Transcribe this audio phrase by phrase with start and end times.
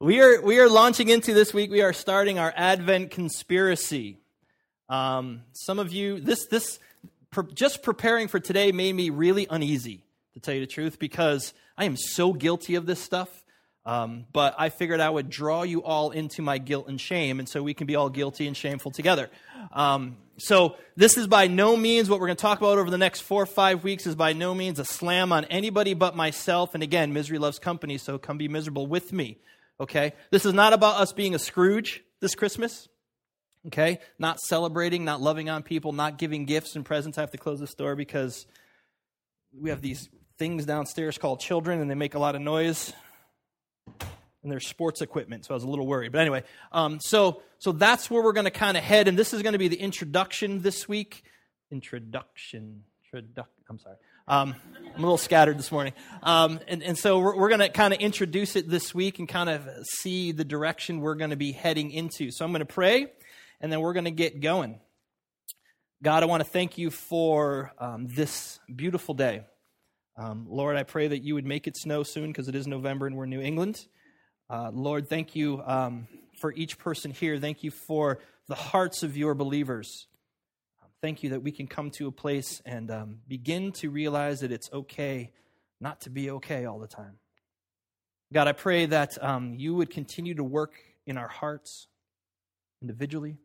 [0.00, 4.18] We are, we are launching into this week, we are starting our Advent conspiracy.
[4.88, 6.80] Um, some of you, this, this,
[7.54, 10.02] just preparing for today made me really uneasy,
[10.34, 13.44] to tell you the truth, because I am so guilty of this stuff.
[13.86, 17.48] Um, but I figured I would draw you all into my guilt and shame, and
[17.48, 19.30] so we can be all guilty and shameful together.
[19.72, 22.98] Um, so this is by no means what we're going to talk about over the
[22.98, 26.74] next four or five weeks is by no means a slam on anybody but myself.
[26.74, 29.38] And again, misery loves company, so come be miserable with me.
[29.80, 32.88] Okay, this is not about us being a Scrooge this Christmas.
[33.66, 37.16] Okay, not celebrating, not loving on people, not giving gifts and presents.
[37.16, 38.46] I have to close this door because
[39.58, 42.92] we have these things downstairs called children, and they make a lot of noise
[44.42, 45.44] and their sports equipment.
[45.46, 46.12] So I was a little worried.
[46.12, 49.32] But anyway, um, so so that's where we're going to kind of head, and this
[49.32, 51.24] is going to be the introduction this week.
[51.70, 52.84] Introduction.
[53.12, 53.96] Introduc- I'm sorry.
[54.26, 54.54] Um,
[54.94, 55.92] I'm a little scattered this morning.
[56.22, 59.28] Um, and, and so we're, we're going to kind of introduce it this week and
[59.28, 62.30] kind of see the direction we're going to be heading into.
[62.30, 63.08] So I'm going to pray,
[63.60, 64.80] and then we're going to get going.
[66.02, 69.42] God, I want to thank you for um, this beautiful day.
[70.16, 73.06] Um, Lord, I pray that you would make it snow soon because it is November
[73.06, 73.84] and we're New England.
[74.48, 76.08] Uh, Lord, thank you um,
[76.40, 77.38] for each person here.
[77.38, 80.06] Thank you for the hearts of your believers.
[81.04, 84.50] Thank you that we can come to a place and um, begin to realize that
[84.50, 85.32] it's okay
[85.78, 87.18] not to be okay all the time.
[88.32, 90.72] God, I pray that um, you would continue to work
[91.06, 91.88] in our hearts
[92.80, 93.36] individually.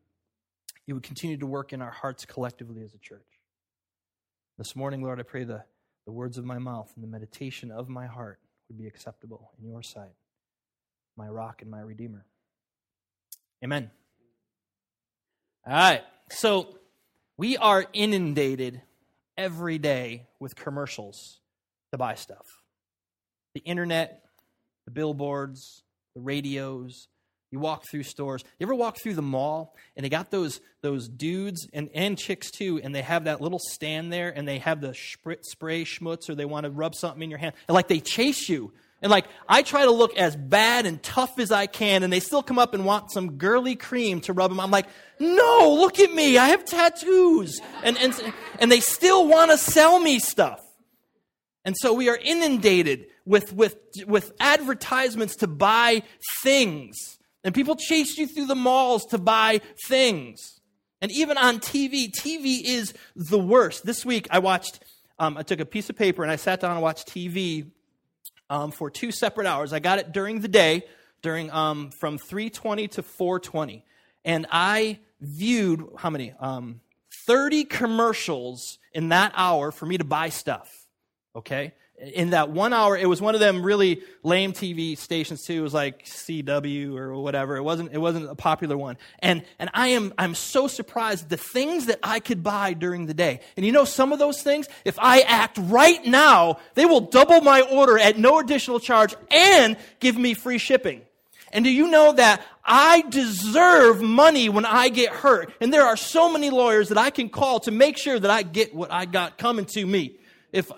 [0.85, 3.27] You would continue to work in our hearts collectively as a church.
[4.57, 5.65] This morning, Lord, I pray the
[6.05, 9.67] the words of my mouth and the meditation of my heart would be acceptable in
[9.67, 10.15] your sight,
[11.17, 12.25] my rock and my redeemer.
[13.61, 13.91] Amen.
[15.67, 16.03] All right.
[16.31, 16.78] So
[17.39, 18.81] we are inundated
[19.37, 21.39] every day with commercials
[21.89, 22.45] to buy stuff.
[23.53, 24.25] The internet,
[24.83, 25.83] the billboards,
[26.15, 27.07] the radios,
[27.49, 28.43] you walk through stores.
[28.59, 32.51] You ever walk through the mall and they got those those dudes and, and chicks
[32.51, 36.35] too, and they have that little stand there and they have the spray, schmutz or
[36.35, 37.53] they want to rub something in your hand.
[37.69, 38.73] And like they chase you.
[39.01, 42.19] And like I try to look as bad and tough as I can, and they
[42.19, 44.59] still come up and want some girly cream to rub them.
[44.59, 44.87] I'm like,
[45.19, 46.37] no, look at me.
[46.37, 47.61] I have tattoos.
[47.83, 50.59] And and and they still want to sell me stuff.
[51.65, 53.77] And so we are inundated with, with,
[54.07, 56.03] with advertisements to buy
[56.41, 57.19] things.
[57.43, 60.59] And people chase you through the malls to buy things.
[61.01, 63.85] And even on TV, TV is the worst.
[63.85, 64.83] This week I watched,
[65.19, 67.69] um, I took a piece of paper and I sat down and watched TV
[68.49, 69.73] um, for two separate hours.
[69.73, 70.85] I got it during the day,
[71.21, 73.85] during um, from 320 to 420.
[74.25, 76.33] And I viewed, how many?
[76.39, 80.87] Um, 30 commercials in that hour for me to buy stuff.
[81.35, 81.73] Okay?
[82.01, 85.59] In that one hour, it was one of them really lame TV stations too.
[85.59, 87.57] It was like CW or whatever.
[87.57, 88.97] It wasn't, it wasn't a popular one.
[89.19, 93.13] And, and I am, I'm so surprised the things that I could buy during the
[93.13, 93.41] day.
[93.57, 97.41] And you know, some of those things, if I act right now, they will double
[97.41, 101.01] my order at no additional charge and give me free shipping.
[101.51, 105.51] And do you know that I deserve money when I get hurt?
[105.59, 108.43] And there are so many lawyers that I can call to make sure that I
[108.43, 110.17] get what I got coming to me.
[110.51, 110.71] If,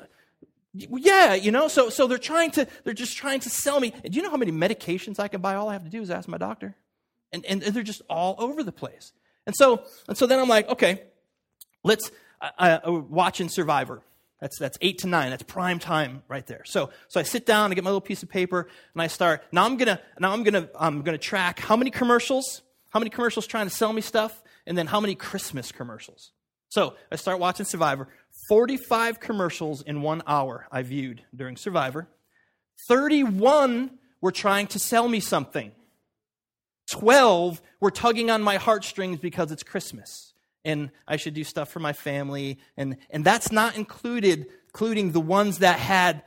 [0.74, 3.92] yeah, you know, so, so they're trying to, they're just trying to sell me.
[3.92, 5.56] Do you know how many medications I can buy?
[5.56, 6.76] All I have to do is ask my doctor.
[7.34, 9.14] And, and they're just all over the place.
[9.46, 11.04] And so, and so then I'm like, okay,
[11.84, 12.12] let's,
[12.42, 14.02] uh, uh, watching Survivor.
[14.40, 15.30] That's, that's eight to nine.
[15.30, 16.64] That's prime time right there.
[16.66, 19.44] So, so I sit down, I get my little piece of paper, and I start,
[19.52, 23.46] now I'm gonna, now I'm gonna, I'm gonna track how many commercials, how many commercials
[23.46, 26.32] trying to sell me stuff, and then how many Christmas commercials.
[26.70, 28.08] So I start watching Survivor.
[28.52, 32.10] 45 commercials in one hour I viewed during Survivor.
[32.90, 35.72] 31 were trying to sell me something.
[36.92, 40.34] 12 were tugging on my heartstrings because it's Christmas
[40.66, 42.60] and I should do stuff for my family.
[42.76, 46.22] And, and that's not included, including the ones that had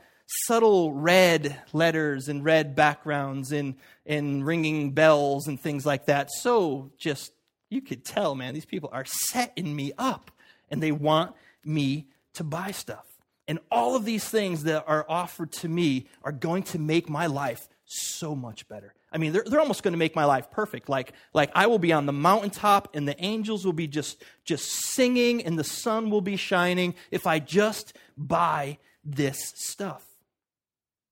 [0.47, 6.31] subtle red letters and red backgrounds and, and ringing bells and things like that.
[6.31, 7.33] So just,
[7.69, 10.31] you could tell, man, these people are setting me up
[10.71, 13.05] and they want me to buy stuff.
[13.47, 17.27] And all of these things that are offered to me are going to make my
[17.27, 18.93] life so much better.
[19.11, 20.89] I mean, they're, they're almost going to make my life perfect.
[20.89, 24.65] Like, like I will be on the mountaintop and the angels will be just, just
[24.65, 30.03] singing and the sun will be shining if I just buy this stuff.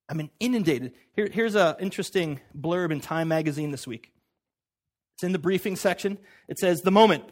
[0.09, 0.93] I'm mean, inundated.
[1.15, 4.11] Here, here's an interesting blurb in Time magazine this week.
[5.15, 6.17] It's in the briefing section.
[6.47, 7.23] It says, The moment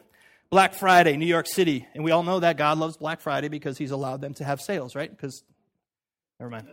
[0.52, 1.88] Black Friday, New York City.
[1.96, 4.60] And we all know that God loves Black Friday because he's allowed them to have
[4.60, 5.10] sales, right?
[5.10, 5.44] Because,
[6.42, 6.68] never mind.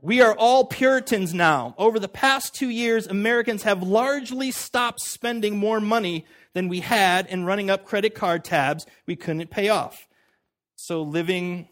[0.00, 1.74] We are all Puritans now.
[1.76, 7.26] Over the past two years, Americans have largely stopped spending more money than we had
[7.26, 10.06] and running up credit card tabs we couldn't pay off.
[10.76, 11.66] So, living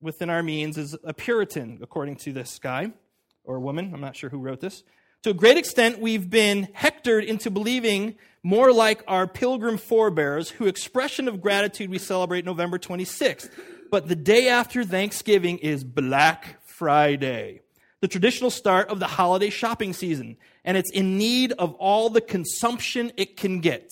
[0.00, 2.92] within our means is a Puritan, according to this guy
[3.42, 3.90] or woman.
[3.92, 4.84] I'm not sure who wrote this.
[5.22, 10.68] To a great extent, we've been hectored into believing more like our pilgrim forebears, whose
[10.68, 13.48] expression of gratitude we celebrate November 26th.
[13.88, 17.60] But the day after Thanksgiving is Black Friday,
[18.00, 22.20] the traditional start of the holiday shopping season, and it's in need of all the
[22.20, 23.88] consumption it can get.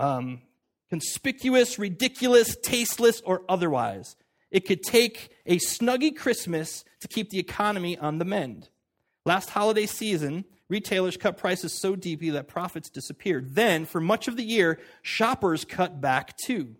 [0.00, 0.42] Um,
[0.90, 4.16] conspicuous, ridiculous, tasteless, or otherwise.
[4.50, 8.68] It could take a Snuggie Christmas to keep the economy on the mend.
[9.26, 13.56] Last holiday season, retailers cut prices so deeply that profits disappeared.
[13.56, 16.76] Then, for much of the year, shoppers cut back too.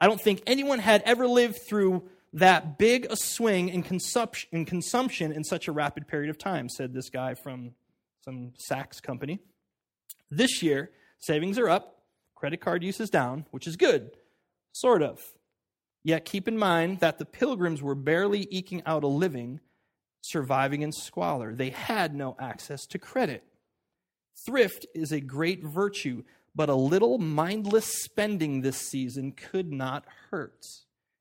[0.00, 4.64] I don't think anyone had ever lived through that big a swing in consumption, in
[4.64, 7.72] consumption in such a rapid period of time, said this guy from
[8.24, 9.40] some Saks company.
[10.30, 12.04] This year, savings are up,
[12.34, 14.12] credit card use is down, which is good,
[14.72, 15.20] sort of.
[16.04, 19.60] Yet keep in mind that the pilgrims were barely eking out a living,
[20.22, 21.54] surviving in squalor.
[21.54, 23.44] They had no access to credit.
[24.46, 26.24] Thrift is a great virtue,
[26.54, 30.64] but a little mindless spending this season could not hurt.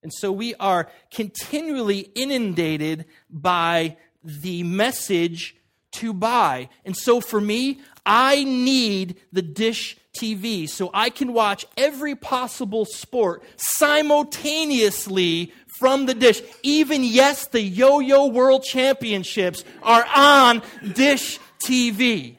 [0.03, 5.55] And so we are continually inundated by the message
[5.93, 6.69] to buy.
[6.85, 12.85] And so for me, I need the dish TV so I can watch every possible
[12.85, 16.41] sport simultaneously from the dish.
[16.63, 20.61] Even, yes, the Yo Yo World Championships are on
[20.93, 22.37] Dish TV.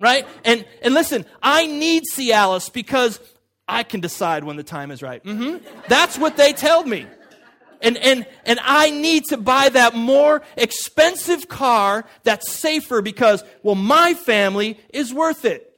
[0.00, 0.26] Right?
[0.44, 3.20] And, and listen, I need Cialis because
[3.68, 5.22] I can decide when the time is right.
[5.24, 5.64] Mm-hmm.
[5.88, 7.06] That's what they tell me.
[7.82, 13.74] And, and, and I need to buy that more expensive car that's safer because, well,
[13.74, 15.68] my family is worth it.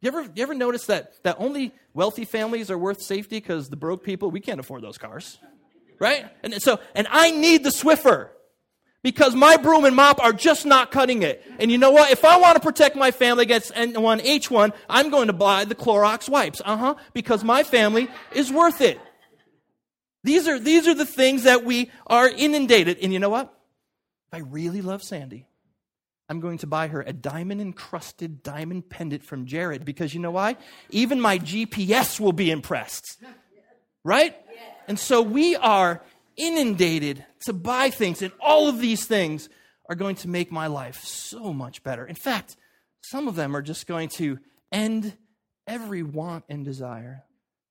[0.00, 3.76] You ever, you ever notice that, that only wealthy families are worth safety because the
[3.76, 5.38] broke people, we can't afford those cars?
[6.00, 6.26] Right?
[6.42, 8.30] And so, and I need the Swiffer
[9.04, 11.44] because my broom and mop are just not cutting it.
[11.60, 12.10] And you know what?
[12.10, 16.28] If I want to protect my family against N1H1, I'm going to buy the Clorox
[16.28, 16.60] wipes.
[16.64, 16.94] Uh huh.
[17.12, 18.98] Because my family is worth it.
[20.24, 22.98] These are, these are the things that we are inundated.
[23.02, 23.52] And you know what?
[24.28, 25.46] If I really love Sandy,
[26.28, 30.30] I'm going to buy her a diamond encrusted diamond pendant from Jared because you know
[30.30, 30.56] why?
[30.90, 33.18] Even my GPS will be impressed.
[34.04, 34.36] Right?
[34.88, 36.02] And so we are
[36.36, 39.48] inundated to buy things, and all of these things
[39.88, 42.06] are going to make my life so much better.
[42.06, 42.56] In fact,
[43.02, 44.38] some of them are just going to
[44.70, 45.16] end
[45.66, 47.24] every want and desire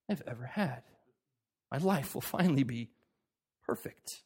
[0.10, 0.84] I've ever had
[1.72, 2.90] my life will finally be
[3.66, 4.24] perfect.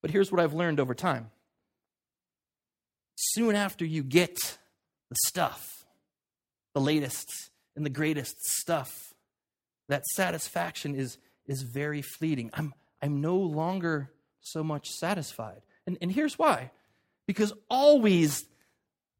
[0.00, 1.30] But here's what I've learned over time
[3.16, 4.58] soon after you get
[5.08, 5.86] the stuff,
[6.74, 9.12] the latest and the greatest stuff,
[9.88, 12.50] that satisfaction is, is very fleeting.
[12.54, 14.10] I'm, I'm no longer
[14.40, 15.62] so much satisfied.
[15.86, 16.70] And, and here's why
[17.26, 18.44] because always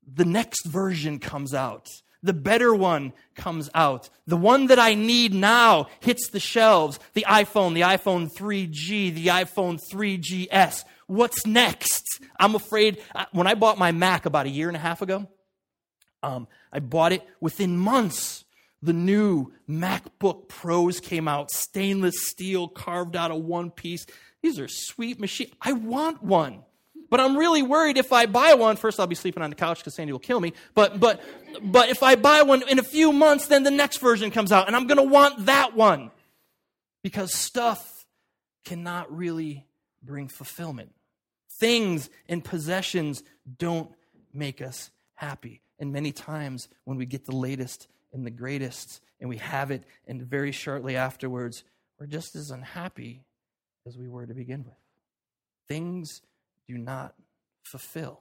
[0.07, 1.89] the next version comes out
[2.25, 4.09] the better one comes out.
[4.27, 6.99] The one that I need now hits the shelves.
[7.13, 10.85] The iPhone, the iPhone 3G, the iPhone 3GS.
[11.07, 12.03] What's next?
[12.41, 15.29] I'm afraid uh, when I bought my Mac about a year and a half ago,
[16.23, 18.47] um, I bought it within months.
[18.81, 24.07] The new MacBook Pros came out, stainless steel, carved out of one piece.
[24.43, 25.53] These are sweet machines.
[25.61, 26.63] I want one.
[27.15, 29.79] But I'm really worried if I buy one, first I'll be sleeping on the couch
[29.79, 30.53] because Sandy will kill me.
[30.75, 31.23] But, but,
[31.63, 34.67] but if I buy one in a few months, then the next version comes out
[34.67, 36.11] and I'm going to want that one.
[37.05, 38.05] Because stuff
[38.65, 39.65] cannot really
[40.03, 40.93] bring fulfillment.
[41.61, 43.23] Things and possessions
[43.59, 43.93] don't
[44.33, 45.63] make us happy.
[45.79, 49.85] And many times when we get the latest and the greatest and we have it,
[50.09, 51.63] and very shortly afterwards,
[51.97, 53.23] we're just as unhappy
[53.87, 54.75] as we were to begin with.
[55.69, 56.21] Things
[56.69, 57.15] do not
[57.63, 58.21] fulfill.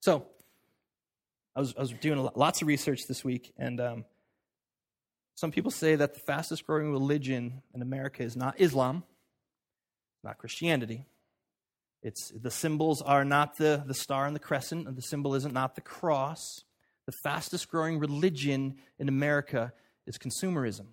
[0.00, 0.26] So,
[1.56, 4.04] I was, I was doing lots of research this week, and um,
[5.36, 9.04] some people say that the fastest growing religion in America is not Islam,
[10.22, 11.06] not Christianity.
[12.02, 15.54] It's, the symbols are not the, the star and the crescent, and the symbol isn't
[15.54, 16.64] not the cross.
[17.06, 19.72] The fastest growing religion in America
[20.06, 20.86] is consumerism.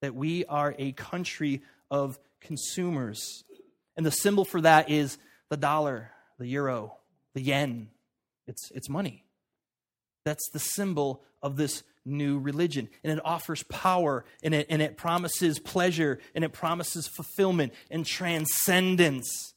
[0.00, 3.44] That we are a country of consumers.
[4.00, 5.18] And the symbol for that is
[5.50, 6.96] the dollar, the euro,
[7.34, 7.90] the yen.
[8.46, 9.26] It's, it's money.
[10.24, 12.88] That's the symbol of this new religion.
[13.04, 18.06] And it offers power, and it, and it promises pleasure, and it promises fulfillment and
[18.06, 19.52] transcendence.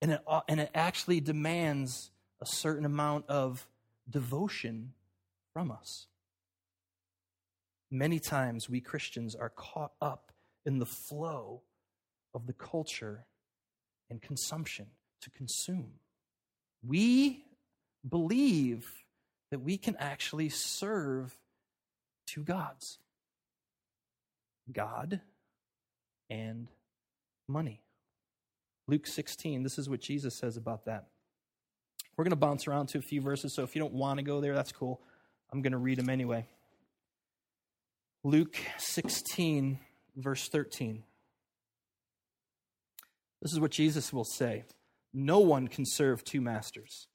[0.00, 3.66] And it, and it actually demands a certain amount of
[4.08, 4.92] devotion
[5.52, 6.06] from us.
[7.90, 10.30] Many times we Christians are caught up
[10.64, 11.62] in the flow
[12.34, 13.24] of the culture
[14.10, 14.86] and consumption
[15.22, 15.92] to consume.
[16.86, 17.44] We
[18.08, 18.90] believe
[19.50, 21.38] that we can actually serve
[22.26, 22.98] two gods
[24.72, 25.20] God
[26.30, 26.68] and
[27.48, 27.82] money.
[28.86, 31.06] Luke 16, this is what Jesus says about that.
[32.16, 34.24] We're going to bounce around to a few verses, so if you don't want to
[34.24, 35.00] go there, that's cool.
[35.52, 36.46] I'm going to read them anyway.
[38.22, 39.78] Luke 16,
[40.16, 41.02] verse 13.
[43.44, 44.64] This is what Jesus will say
[45.12, 47.06] No one can serve two masters.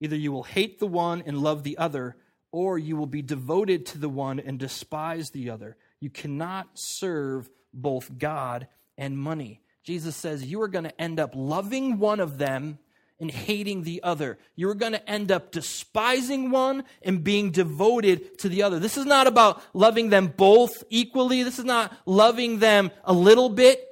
[0.00, 2.16] Either you will hate the one and love the other,
[2.52, 5.76] or you will be devoted to the one and despise the other.
[6.00, 9.60] You cannot serve both God and money.
[9.82, 12.78] Jesus says you are going to end up loving one of them
[13.18, 14.38] and hating the other.
[14.54, 18.78] You're going to end up despising one and being devoted to the other.
[18.78, 21.42] This is not about loving them both equally.
[21.42, 23.87] This is not loving them a little bit.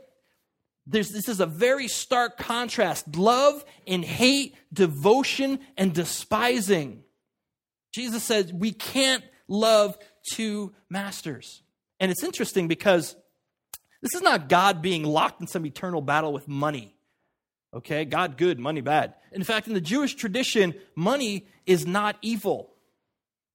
[0.87, 7.03] There's, this is a very stark contrast love and hate, devotion and despising.
[7.93, 9.99] Jesus says we can't love
[10.31, 11.63] two masters.
[11.99, 13.17] And it's interesting because
[14.03, 16.95] this is not God being locked in some eternal battle with money.
[17.75, 19.15] Okay, God good, money bad.
[19.33, 22.73] In fact, in the Jewish tradition, money is not evil.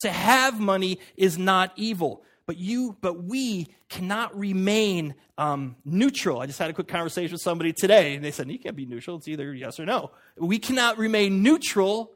[0.02, 2.24] To have money is not evil.
[2.52, 6.42] But you, but we cannot remain um, neutral.
[6.42, 8.86] I just had a quick conversation with somebody today, and they said, You can't be
[8.86, 9.16] neutral.
[9.16, 10.12] It's either yes or no.
[10.36, 12.12] We cannot remain neutral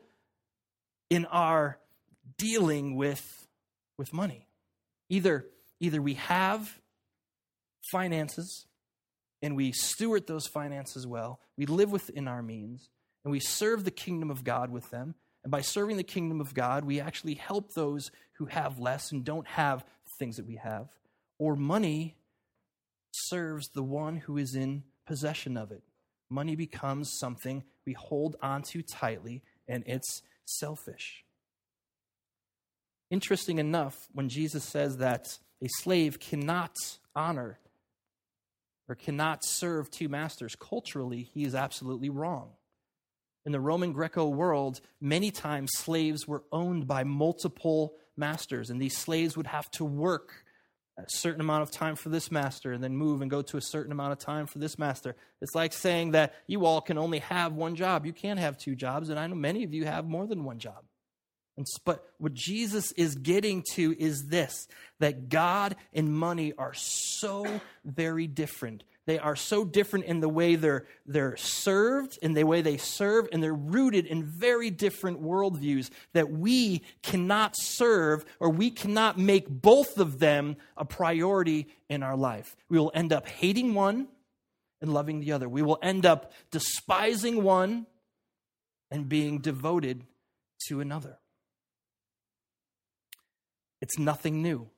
[1.10, 1.80] in our
[2.38, 3.48] dealing with,
[3.98, 4.50] with money.
[5.08, 5.46] Either,
[5.80, 6.82] either we have
[7.90, 8.66] finances
[9.42, 12.90] and we steward those finances well, we live within our means,
[13.24, 15.16] and we serve the kingdom of God with them.
[15.46, 19.24] And by serving the kingdom of God, we actually help those who have less and
[19.24, 19.86] don't have
[20.18, 20.90] things that we have.
[21.38, 22.16] Or money
[23.12, 25.84] serves the one who is in possession of it.
[26.30, 31.24] Money becomes something we hold onto tightly, and it's selfish.
[33.12, 36.76] Interesting enough, when Jesus says that a slave cannot
[37.16, 37.60] honor
[38.88, 40.56] or cannot serve two masters.
[40.56, 42.50] Culturally, he is absolutely wrong.
[43.46, 48.98] In the Roman Greco world, many times slaves were owned by multiple masters, and these
[48.98, 50.46] slaves would have to work
[50.98, 53.62] a certain amount of time for this master and then move and go to a
[53.62, 55.16] certain amount of time for this master.
[55.42, 58.06] It's like saying that you all can only have one job.
[58.06, 60.60] You can't have two jobs, and I know many of you have more than one
[60.60, 60.86] job.
[61.58, 64.68] And, but what Jesus is getting to is this
[65.00, 68.84] that God and money are so very different.
[69.06, 73.30] They are so different in the way they're, they're served, in the way they serve,
[73.32, 79.48] and they're rooted in very different worldviews that we cannot serve or we cannot make
[79.48, 82.56] both of them a priority in our life.
[82.68, 84.08] We will end up hating one
[84.82, 85.48] and loving the other.
[85.48, 87.86] We will end up despising one
[88.90, 90.04] and being devoted
[90.68, 91.20] to another.
[93.82, 94.70] It's nothing new.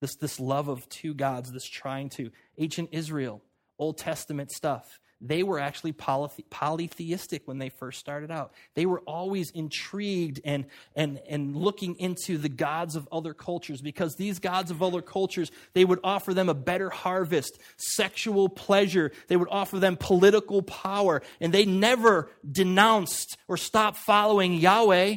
[0.00, 2.30] This, this love of two gods, this trying to.
[2.56, 3.42] Ancient Israel,
[3.78, 8.52] Old Testament stuff, they were actually polythe- polytheistic when they first started out.
[8.74, 14.14] They were always intrigued and, and, and looking into the gods of other cultures because
[14.14, 19.36] these gods of other cultures, they would offer them a better harvest, sexual pleasure, they
[19.36, 25.16] would offer them political power, and they never denounced or stopped following Yahweh.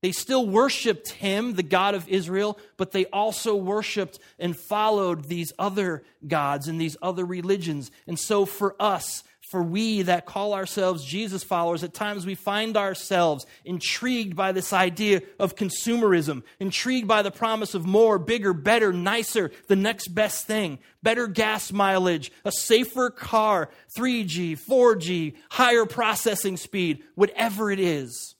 [0.00, 5.52] They still worshiped him, the God of Israel, but they also worshiped and followed these
[5.58, 7.90] other gods and these other religions.
[8.06, 12.76] And so, for us, for we that call ourselves Jesus followers, at times we find
[12.76, 18.92] ourselves intrigued by this idea of consumerism, intrigued by the promise of more, bigger, better,
[18.92, 26.56] nicer, the next best thing, better gas mileage, a safer car, 3G, 4G, higher processing
[26.56, 28.36] speed, whatever it is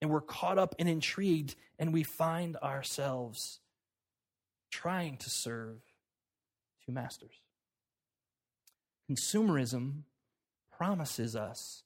[0.00, 3.60] and we're caught up and intrigued, and we find ourselves
[4.70, 5.80] trying to serve
[6.84, 7.42] two masters.
[9.10, 10.02] Consumerism
[10.76, 11.82] promises us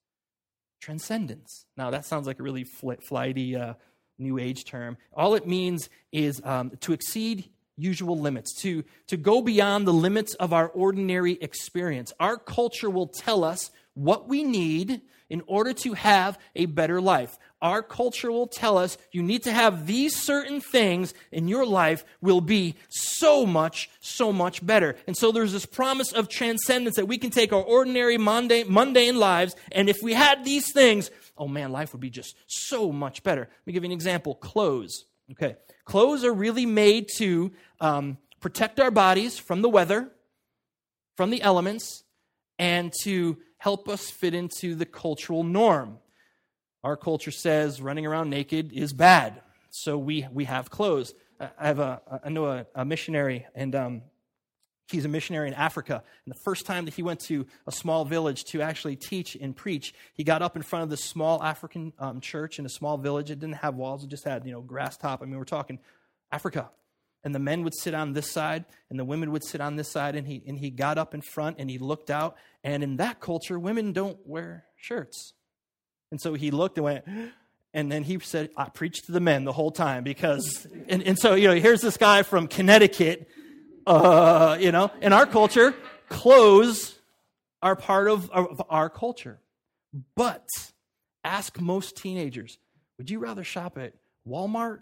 [0.81, 1.65] transcendence.
[1.77, 3.75] Now, that sounds like a really flighty uh,
[4.19, 4.99] new age term.
[5.13, 10.35] All it means is um, to exceed usual limits, to, to go beyond the limits
[10.35, 12.13] of our ordinary experience.
[12.21, 17.39] Our culture will tell us what we need in order to have a better life.
[17.63, 22.05] Our culture will tell us you need to have these certain things, and your life
[22.21, 24.97] will be so much, so much better.
[25.07, 29.17] And so there's this promise of transcendence that we can take our ordinary, mundane, mundane
[29.17, 33.23] lives, and if we had these things, oh man, life would be just so much
[33.23, 33.43] better.
[33.43, 35.05] Let me give you an example clothes.
[35.31, 35.57] Okay.
[35.85, 40.11] Clothes are really made to um, protect our bodies from the weather,
[41.17, 42.03] from the elements,
[42.59, 45.99] and to help us fit into the cultural norm.
[46.85, 51.15] Our culture says running around naked is bad, so we, we have clothes.
[51.41, 54.03] I have a I know a, a missionary, and um,
[54.89, 56.03] he's a missionary in Africa.
[56.25, 59.55] And the first time that he went to a small village to actually teach and
[59.55, 62.97] preach, he got up in front of this small African um, church in a small
[62.99, 63.31] village.
[63.31, 65.23] It didn't have walls; it just had you know grass top.
[65.23, 65.79] I mean, we're talking
[66.31, 66.71] Africa.
[67.25, 69.89] And the men would sit on this side, and the women would sit on this
[69.89, 70.17] side.
[70.17, 72.37] And he and he got up in front and he looked out.
[72.65, 75.33] And in that culture, women don't wear shirts.
[76.13, 77.05] And so he looked and went.
[77.75, 81.19] And then he said, I preached to the men the whole time because, and, and
[81.19, 83.29] so, you know, here's this guy from Connecticut
[83.87, 85.75] uh, you know, in our culture,
[86.09, 86.99] clothes
[87.63, 89.41] are part of, of our culture.
[90.17, 90.47] But
[91.25, 92.59] ask most teenagers
[92.99, 93.95] would you rather shop at
[94.29, 94.81] Walmart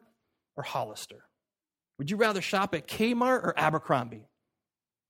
[0.57, 1.25] or Hollister?
[1.99, 4.27] Would you rather shop at Kmart or Abercrombie?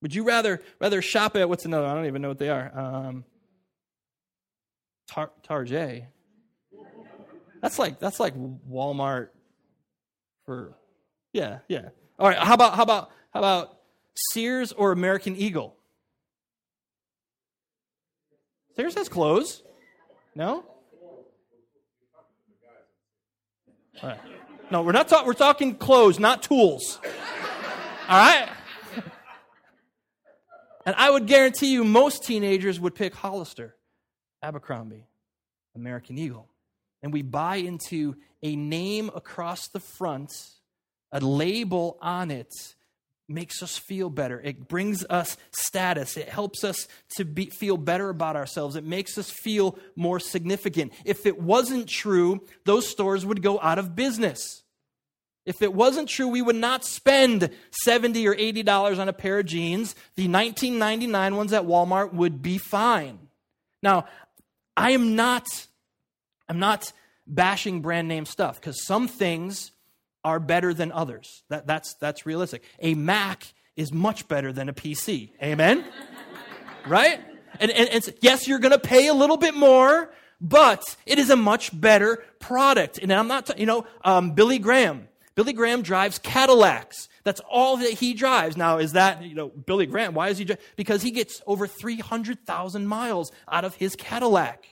[0.02, 1.86] Would you rather rather shop at what's another?
[1.86, 2.70] I don't even know what they are.
[2.78, 3.24] Um,
[5.10, 6.04] Tar- Target.
[7.60, 9.28] That's like that's like Walmart
[10.46, 10.76] for
[11.32, 11.90] yeah yeah.
[12.18, 12.38] All right.
[12.38, 13.78] How about how about how about
[14.32, 15.76] Sears or American Eagle?
[18.76, 19.62] Sears has clothes.
[20.34, 20.64] No?
[24.70, 27.00] No, we're not talking we're talking clothes, not tools.
[28.08, 28.48] All right?
[30.86, 33.76] And I would guarantee you most teenagers would pick Hollister,
[34.42, 35.06] Abercrombie,
[35.75, 36.49] American Eagle.
[37.02, 40.32] And we buy into a name across the front,
[41.12, 42.52] a label on it
[43.30, 44.40] makes us feel better.
[44.40, 46.16] It brings us status.
[46.16, 48.76] It helps us to be, feel better about ourselves.
[48.76, 50.92] It makes us feel more significant.
[51.04, 54.64] If it wasn't true, those stores would go out of business.
[55.47, 57.50] If it wasn't true, we would not spend
[57.84, 59.95] 70 or 80 dollars on a pair of jeans.
[60.17, 63.19] The 1999 ones at Walmart would be fine.
[63.82, 64.04] Now,
[64.76, 65.47] I am not
[66.49, 66.93] I'm not
[67.26, 69.71] bashing brand name stuff because some things
[70.25, 71.45] are better than others.
[71.49, 72.63] That, that's, that's realistic.
[72.80, 75.30] A Mac is much better than a PC.
[75.43, 75.85] Amen?
[76.87, 77.21] right?
[77.59, 81.30] And, and, and yes, you're going to pay a little bit more, but it is
[81.30, 82.99] a much better product.
[82.99, 85.09] And I'm not, you know, um, Billy Graham.
[85.37, 87.09] Billy Graham drives Cadillacs.
[87.25, 88.56] That's all that he drives.
[88.56, 90.61] Now, is that, you know, Billy Grant, why is he drive?
[90.76, 94.67] Because he gets over 300,000 miles out of his Cadillac.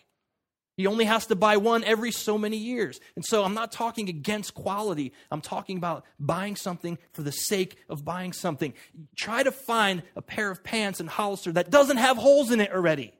[0.79, 3.01] He only has to buy one every so many years.
[3.17, 5.13] And so I'm not talking against quality.
[5.29, 8.73] I'm talking about buying something for the sake of buying something.
[9.17, 12.73] Try to find a pair of pants in Hollister that doesn't have holes in it
[12.73, 13.13] already.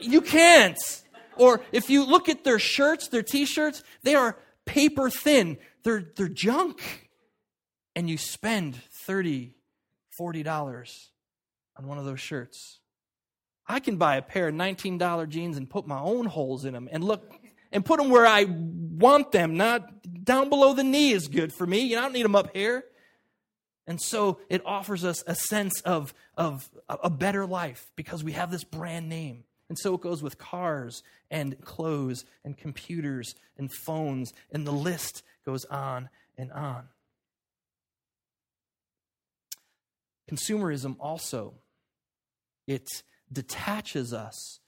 [0.00, 0.78] You can't.
[1.36, 6.04] Or if you look at their shirts, their t shirts, they are paper thin, they're,
[6.14, 7.07] they're junk.
[7.96, 9.54] And you spend 30
[10.18, 11.08] $40
[11.76, 12.80] on one of those shirts.
[13.66, 16.88] I can buy a pair of $19 jeans and put my own holes in them
[16.90, 17.30] and look
[17.70, 21.66] and put them where I want them, not down below the knee is good for
[21.66, 21.80] me.
[21.80, 22.84] You know, I don't need them up here.
[23.86, 28.50] And so it offers us a sense of, of a better life because we have
[28.50, 29.44] this brand name.
[29.68, 35.22] And so it goes with cars and clothes and computers and phones, and the list
[35.44, 36.88] goes on and on.
[40.28, 41.54] Consumerism also,
[42.66, 44.60] it detaches us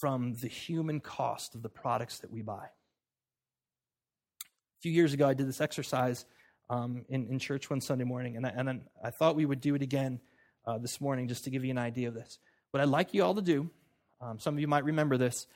[0.00, 2.64] from the human cost of the products that we buy.
[2.64, 6.24] A few years ago, I did this exercise
[6.70, 9.74] um, in, in church one Sunday morning, and I, and I thought we would do
[9.74, 10.20] it again
[10.66, 12.38] uh, this morning just to give you an idea of this.
[12.70, 13.70] What I'd like you all to do,
[14.20, 15.46] um, some of you might remember this,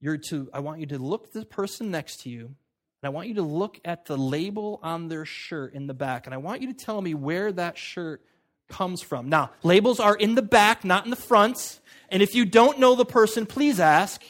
[0.00, 3.28] you're to, I want you to look the person next to you, and I want
[3.28, 6.60] you to look at the label on their shirt in the back, and I want
[6.60, 8.22] you to tell me where that shirt
[8.68, 9.28] comes from.
[9.28, 11.80] Now, labels are in the back, not in the front.
[12.10, 14.22] And if you don't know the person, please ask.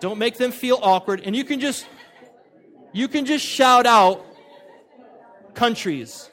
[0.00, 1.22] Don't make them feel awkward.
[1.24, 1.86] And you can just
[2.92, 4.24] you can just shout out
[5.54, 6.30] countries.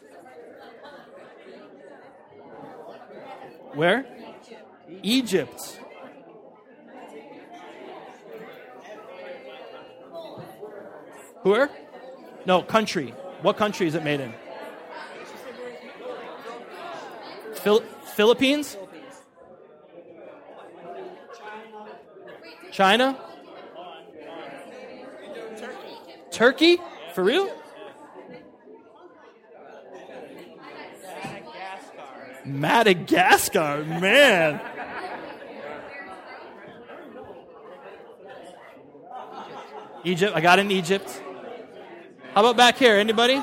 [3.73, 4.05] Where?
[5.01, 5.79] Egypt.
[11.43, 11.69] Where?
[12.45, 13.13] No, country.
[13.41, 14.34] What country is it made in?
[17.63, 17.84] Phil-
[18.15, 18.78] Philippines?
[22.71, 23.17] China?
[26.32, 26.80] Turkey?
[27.13, 27.52] For real?
[32.45, 34.60] Madagascar, man.
[40.04, 41.21] Egypt, I got in Egypt.
[42.34, 42.95] How about back here?
[42.95, 43.39] Anybody?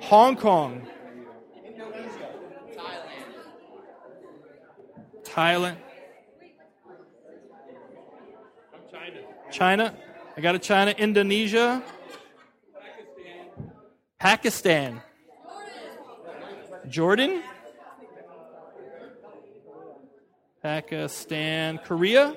[0.00, 0.88] Hong Kong.
[5.32, 5.76] Thailand.
[9.50, 9.94] China.
[10.36, 10.92] I got a China.
[10.96, 11.82] Indonesia.
[14.18, 15.02] Pakistan.
[16.88, 17.42] Jordan.
[20.62, 21.78] Pakistan.
[21.78, 22.36] Korea.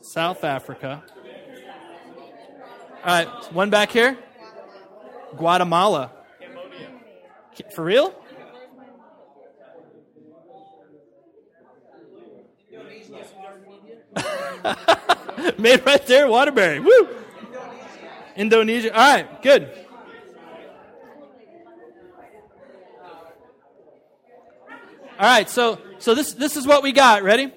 [0.00, 1.02] South Africa.
[3.04, 4.18] All right, one back here.
[5.36, 6.12] Guatemala.
[7.74, 8.14] For real?
[15.58, 16.80] Made right there, Waterbury.
[16.80, 17.08] Woo!
[18.36, 18.92] Indonesia.
[18.92, 19.70] All right, good.
[25.18, 27.22] All right, so so this this is what we got.
[27.22, 27.52] Ready?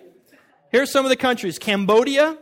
[0.71, 2.37] Here's some of the countries: Cambodia,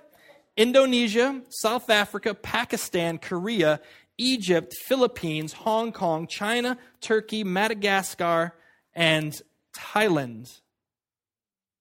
[0.55, 3.79] Indonesia, South Africa, Pakistan, Korea,
[4.17, 8.53] Egypt, Philippines, Hong Kong, China, Turkey, Madagascar,
[8.93, 9.39] and
[9.75, 10.59] Thailand.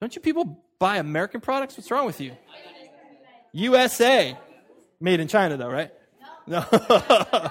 [0.01, 1.77] Don't you people buy American products?
[1.77, 2.37] What's wrong with you?
[3.53, 4.37] USA.
[5.01, 5.93] Made in China, though, right?
[6.47, 6.65] No.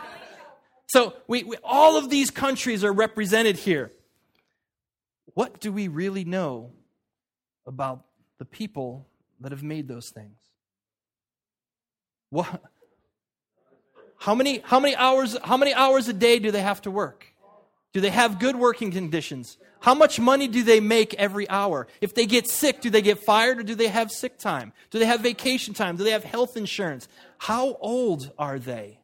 [0.88, 3.91] so we, we, all of these countries are represented here.
[5.33, 6.71] What do we really know
[7.67, 8.05] about
[8.39, 9.07] the people
[9.41, 10.38] that have made those things?
[12.29, 12.61] What?
[14.17, 17.27] How many, how many hours how many hours a day do they have to work?
[17.93, 19.57] Do they have good working conditions?
[19.79, 21.88] How much money do they make every hour?
[22.01, 24.73] If they get sick, do they get fired or do they have sick time?
[24.89, 25.95] Do they have vacation time?
[25.95, 27.07] Do they have health insurance?
[27.38, 28.99] How old are they?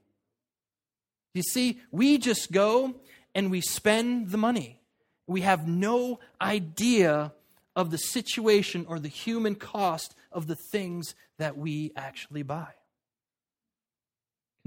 [1.33, 2.95] You see, we just go
[3.35, 4.81] and we spend the money.
[5.27, 7.33] We have no idea
[7.75, 12.67] of the situation or the human cost of the things that we actually buy.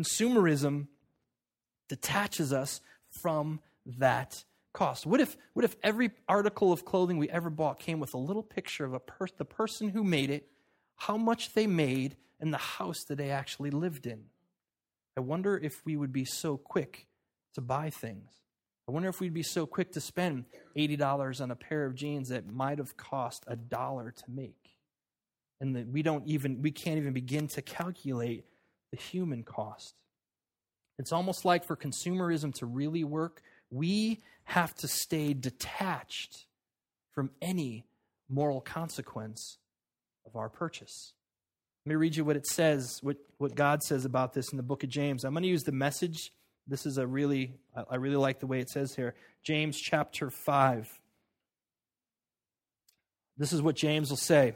[0.00, 0.88] Consumerism
[1.88, 5.06] detaches us from that cost?
[5.06, 8.42] What if, what if every article of clothing we ever bought came with a little
[8.42, 10.48] picture of a per- the person who made it,
[10.96, 14.24] how much they made, and the house that they actually lived in?
[15.16, 17.06] I wonder if we would be so quick
[17.54, 18.30] to buy things.
[18.86, 20.44] I wonder if we'd be so quick to spend
[20.76, 24.72] $80 on a pair of jeans that might have cost a dollar to make.
[25.60, 28.44] And that we don't even we can't even begin to calculate
[28.90, 29.94] the human cost.
[30.98, 33.40] It's almost like for consumerism to really work,
[33.74, 36.46] we have to stay detached
[37.12, 37.84] from any
[38.28, 39.58] moral consequence
[40.26, 41.12] of our purchase.
[41.84, 44.62] Let me read you what it says, what, what God says about this in the
[44.62, 45.24] book of James.
[45.24, 46.32] I'm going to use the message.
[46.66, 47.54] This is a really,
[47.90, 49.14] I really like the way it says here.
[49.42, 51.00] James chapter 5.
[53.36, 54.54] This is what James will say.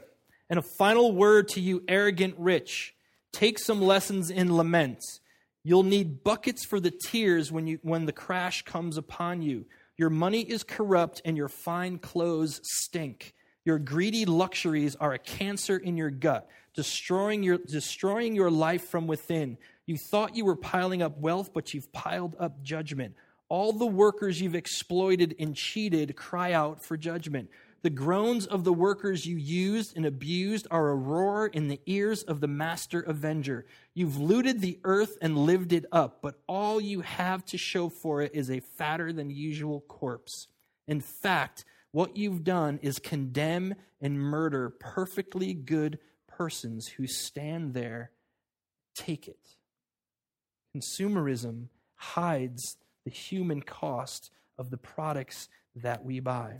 [0.49, 2.95] And a final word to you, arrogant rich.
[3.31, 5.19] Take some lessons in laments
[5.63, 9.65] You'll need buckets for the tears when, you, when the crash comes upon you.
[9.97, 13.33] Your money is corrupt and your fine clothes stink.
[13.65, 19.05] Your greedy luxuries are a cancer in your gut, destroying your, destroying your life from
[19.05, 19.57] within.
[19.85, 23.15] You thought you were piling up wealth, but you've piled up judgment.
[23.49, 27.49] All the workers you've exploited and cheated cry out for judgment.
[27.81, 32.23] The groans of the workers you used and abused are a roar in the ears
[32.23, 33.65] of the master avenger.
[33.93, 38.21] You've looted the earth and lived it up, but all you have to show for
[38.21, 40.47] it is a fatter than usual corpse.
[40.87, 48.11] In fact, what you've done is condemn and murder perfectly good persons who stand there.
[48.93, 49.55] Take it.
[50.75, 56.59] Consumerism hides the human cost of the products that we buy.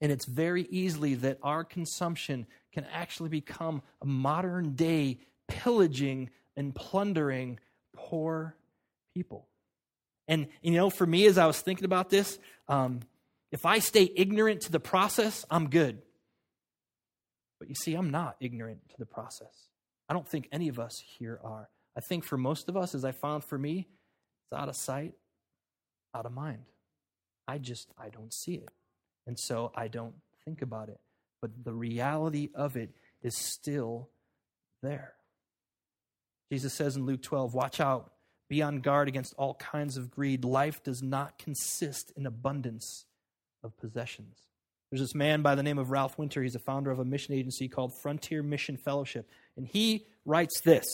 [0.00, 6.74] And it's very easily that our consumption can actually become a modern day pillaging and
[6.74, 7.58] plundering
[7.94, 8.56] poor
[9.14, 9.46] people.
[10.26, 13.00] And, you know, for me, as I was thinking about this, um,
[13.52, 16.02] if I stay ignorant to the process, I'm good.
[17.58, 19.68] But you see, I'm not ignorant to the process.
[20.08, 21.68] I don't think any of us here are.
[21.96, 23.86] I think for most of us, as I found for me,
[24.44, 25.14] it's out of sight,
[26.14, 26.64] out of mind.
[27.46, 28.68] I just, I don't see it.
[29.26, 31.00] And so I don't think about it.
[31.40, 32.90] But the reality of it
[33.22, 34.08] is still
[34.82, 35.14] there.
[36.50, 38.12] Jesus says in Luke 12, Watch out,
[38.48, 40.44] be on guard against all kinds of greed.
[40.44, 43.06] Life does not consist in abundance
[43.62, 44.36] of possessions.
[44.90, 46.42] There's this man by the name of Ralph Winter.
[46.42, 49.28] He's a founder of a mission agency called Frontier Mission Fellowship.
[49.56, 50.84] And he writes this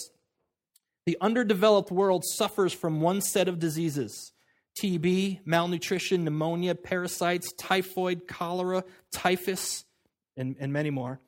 [1.05, 4.33] The underdeveloped world suffers from one set of diseases
[4.78, 9.85] TB, malnutrition, pneumonia, parasites, typhoid, cholera, typhus,
[10.37, 11.20] and, and many more.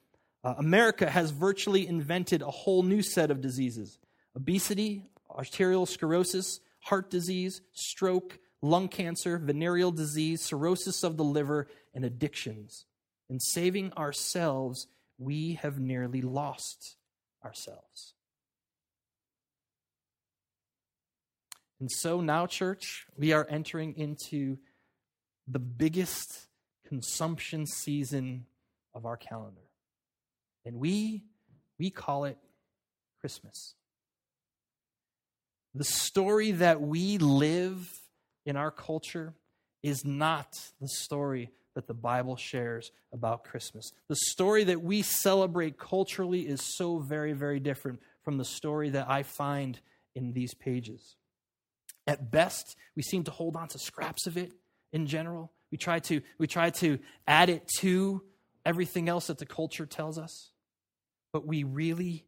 [0.44, 3.98] Uh, America has virtually invented a whole new set of diseases
[4.34, 12.04] obesity, arterial sclerosis, heart disease, stroke, lung cancer, venereal disease, cirrhosis of the liver, and
[12.04, 12.86] addictions.
[13.28, 14.86] In saving ourselves,
[15.18, 16.96] we have nearly lost
[17.44, 18.14] ourselves.
[21.82, 24.56] And so now, church, we are entering into
[25.48, 26.46] the biggest
[26.86, 28.46] consumption season
[28.94, 29.64] of our calendar.
[30.64, 31.24] And we
[31.80, 32.38] we call it
[33.20, 33.74] Christmas.
[35.74, 37.90] The story that we live
[38.46, 39.34] in our culture
[39.82, 43.90] is not the story that the Bible shares about Christmas.
[44.06, 49.10] The story that we celebrate culturally is so very, very different from the story that
[49.10, 49.80] I find
[50.14, 51.16] in these pages.
[52.06, 54.52] At best, we seem to hold on to scraps of it
[54.92, 55.52] in general.
[55.70, 58.22] We try to, we try to add it to
[58.64, 60.50] everything else that the culture tells us,
[61.32, 62.26] but we really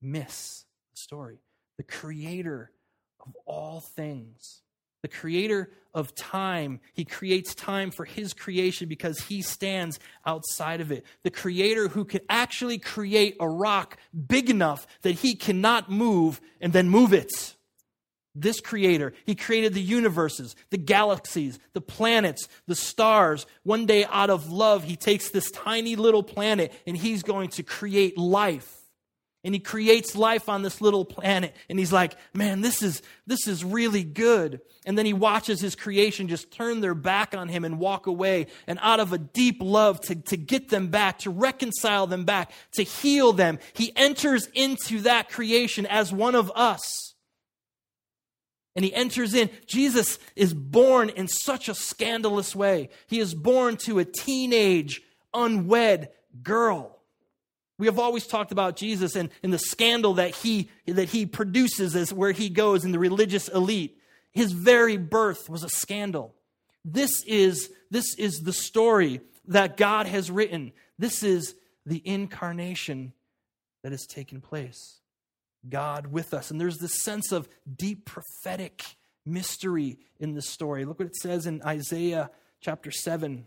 [0.00, 1.38] miss the story.
[1.78, 2.70] The creator
[3.24, 4.62] of all things
[5.02, 6.80] the creator of time.
[6.94, 11.04] He creates time for his creation because he stands outside of it.
[11.24, 16.72] The creator who can actually create a rock big enough that he cannot move and
[16.72, 17.56] then move it.
[18.34, 23.44] This creator, he created the universes, the galaxies, the planets, the stars.
[23.62, 27.62] One day, out of love, he takes this tiny little planet and he's going to
[27.62, 28.78] create life.
[29.44, 31.54] And he creates life on this little planet.
[31.68, 34.60] And he's like man this is this is really good.
[34.86, 38.46] And then he watches his creation just turn their back on him and walk away.
[38.66, 42.52] And out of a deep love to, to get them back to reconcile them back
[42.74, 47.11] to heal them he enters into that creation as one of us
[48.74, 53.76] and he enters in jesus is born in such a scandalous way he is born
[53.76, 55.02] to a teenage
[55.34, 56.08] unwed
[56.42, 56.92] girl
[57.82, 61.96] we have always talked about Jesus and, and the scandal that he, that he produces
[61.96, 63.98] as where he goes in the religious elite.
[64.30, 66.32] His very birth was a scandal.
[66.84, 70.70] This is, this is the story that God has written.
[70.96, 73.14] This is the incarnation
[73.82, 75.00] that has taken place.
[75.68, 76.50] God with us.
[76.50, 78.82] And there's this sense of deep prophetic
[79.24, 80.84] mystery in the story.
[80.84, 83.44] Look what it says in Isaiah chapter 7,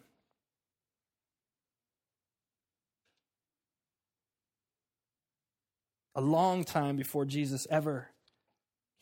[6.15, 8.09] a long time before Jesus ever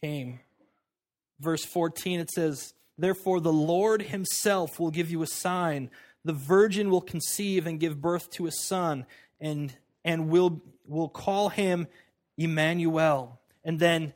[0.01, 0.39] came.
[1.39, 5.89] Verse 14, it says, Therefore, the Lord himself will give you a sign.
[6.23, 9.05] The virgin will conceive and give birth to a son,
[9.41, 11.87] and, and will, will call him
[12.37, 13.39] Emmanuel.
[13.63, 14.13] And then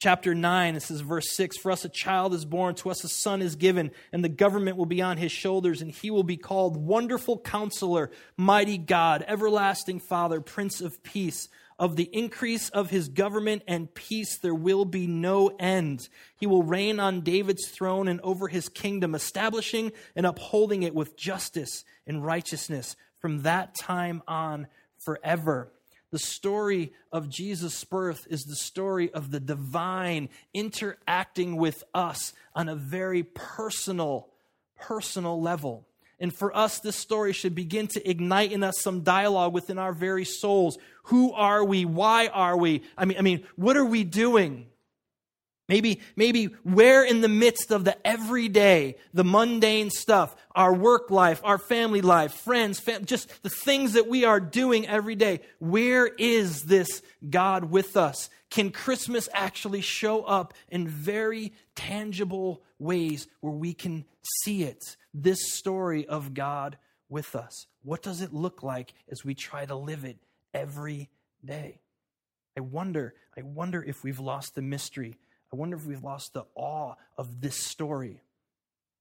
[0.00, 3.08] chapter 9, this is verse 6 For us a child is born, to us a
[3.08, 6.36] son is given, and the government will be on his shoulders, and he will be
[6.36, 11.48] called Wonderful Counselor, Mighty God, Everlasting Father, Prince of Peace.
[11.78, 16.08] Of the increase of his government and peace there will be no end.
[16.36, 21.16] He will reign on David's throne and over his kingdom, establishing and upholding it with
[21.16, 25.72] justice and righteousness from that time on forever.
[26.12, 32.68] The story of Jesus' birth is the story of the divine interacting with us on
[32.68, 34.28] a very personal,
[34.78, 35.86] personal level.
[36.20, 39.94] And for us, this story should begin to ignite in us some dialogue within our
[39.94, 40.76] very souls.
[41.04, 41.86] Who are we?
[41.86, 42.82] Why are we?
[42.96, 44.66] I mean, I mean, what are we doing?
[45.72, 51.40] Maybe, maybe where in the midst of the everyday, the mundane stuff, our work life,
[51.44, 56.06] our family life, friends, fam- just the things that we are doing every day, where
[56.06, 58.28] is this God with us?
[58.50, 64.04] Can Christmas actually show up in very tangible ways where we can
[64.44, 64.96] see it?
[65.14, 67.66] this story of God with us?
[67.82, 70.18] What does it look like as we try to live it
[70.54, 71.10] every
[71.44, 71.80] day?
[72.56, 75.18] I wonder, I wonder if we've lost the mystery.
[75.52, 78.22] I wonder if we've lost the awe of this story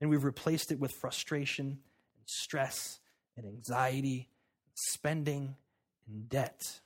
[0.01, 2.99] and we've replaced it with frustration and stress
[3.37, 4.27] and anxiety,
[4.73, 5.55] spending
[6.07, 6.81] and debt.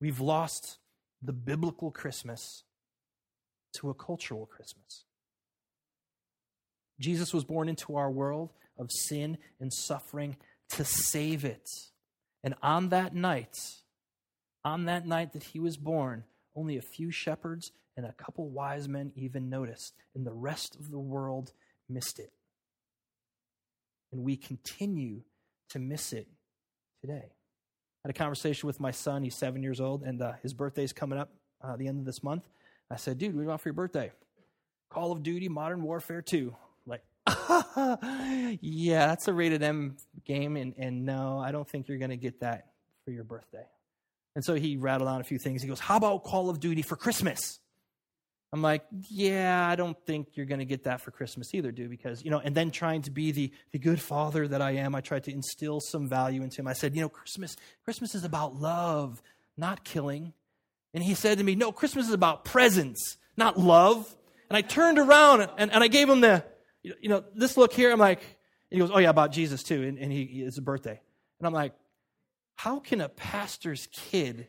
[0.00, 0.78] We've lost
[1.22, 2.64] the biblical Christmas
[3.74, 5.04] to a cultural Christmas.
[7.00, 10.36] Jesus was born into our world of sin and suffering
[10.70, 11.68] to save it.
[12.44, 13.56] And on that night,
[14.64, 16.24] on that night that he was born,
[16.58, 20.90] only a few shepherds and a couple wise men even noticed, and the rest of
[20.90, 21.52] the world
[21.88, 22.32] missed it.
[24.12, 25.22] And we continue
[25.70, 26.28] to miss it
[27.00, 27.24] today.
[27.24, 29.22] I had a conversation with my son.
[29.22, 31.30] He's seven years old, and uh, his birthday's coming up
[31.62, 32.48] uh, the end of this month.
[32.90, 34.12] I said, dude, what do you want for your birthday?
[34.88, 36.54] Call of Duty Modern Warfare 2.
[36.86, 37.02] Like,
[38.60, 42.16] yeah, that's a rated M game, and, and no, I don't think you're going to
[42.16, 42.68] get that
[43.04, 43.66] for your birthday.
[44.38, 45.62] And so he rattled on a few things.
[45.62, 47.58] He goes, How about Call of Duty for Christmas?
[48.52, 51.90] I'm like, yeah, I don't think you're going to get that for Christmas either, dude,
[51.90, 54.94] because, you know, and then trying to be the, the good father that I am,
[54.94, 56.68] I tried to instill some value into him.
[56.68, 59.20] I said, you know, Christmas, Christmas is about love,
[59.56, 60.32] not killing.
[60.94, 64.14] And he said to me, no, Christmas is about presents, not love.
[64.48, 66.44] And I turned around and, and I gave him the,
[66.84, 67.90] you know, this look here.
[67.90, 68.28] I'm like, and
[68.70, 69.82] he goes, oh yeah, about Jesus too.
[69.82, 71.00] And, and he, it's a birthday.
[71.40, 71.72] And I'm like,
[72.58, 74.48] how can a pastor's kid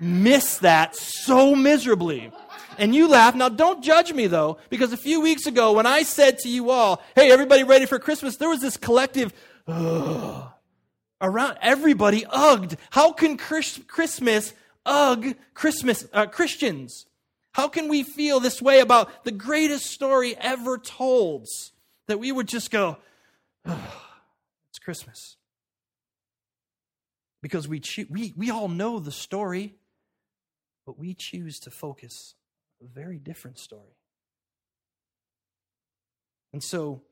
[0.00, 2.32] miss that so miserably?
[2.78, 3.34] And you laugh.
[3.34, 6.70] Now, don't judge me though, because a few weeks ago, when I said to you
[6.70, 9.34] all, hey, everybody ready for Christmas, there was this collective,
[9.66, 10.48] ugh,
[11.20, 12.78] around everybody ugged.
[12.88, 14.54] How can Chris, Christmas
[14.86, 17.04] ugh Christmas, uh, Christians?
[17.52, 21.46] How can we feel this way about the greatest story ever told
[22.06, 22.96] that we would just go,
[23.66, 25.37] it's Christmas?
[27.42, 29.76] Because we, cho- we, we all know the story,
[30.86, 32.34] but we choose to focus
[32.82, 33.96] a very different story.
[36.52, 37.02] And so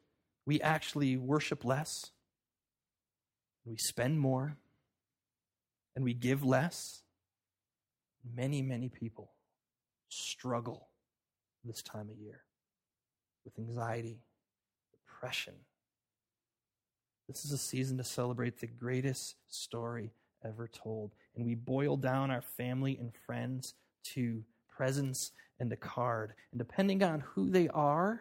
[0.46, 2.10] we actually worship less,
[3.64, 4.56] we spend more,
[5.94, 7.02] and we give less.
[8.34, 9.32] Many, many people
[10.08, 10.88] struggle
[11.64, 12.42] this time of year
[13.44, 14.18] with anxiety,
[14.92, 15.54] depression.
[17.28, 20.12] This is a season to celebrate the greatest story
[20.44, 21.12] ever told.
[21.34, 23.74] And we boil down our family and friends
[24.14, 26.34] to presents and a card.
[26.52, 28.20] And depending on who they are,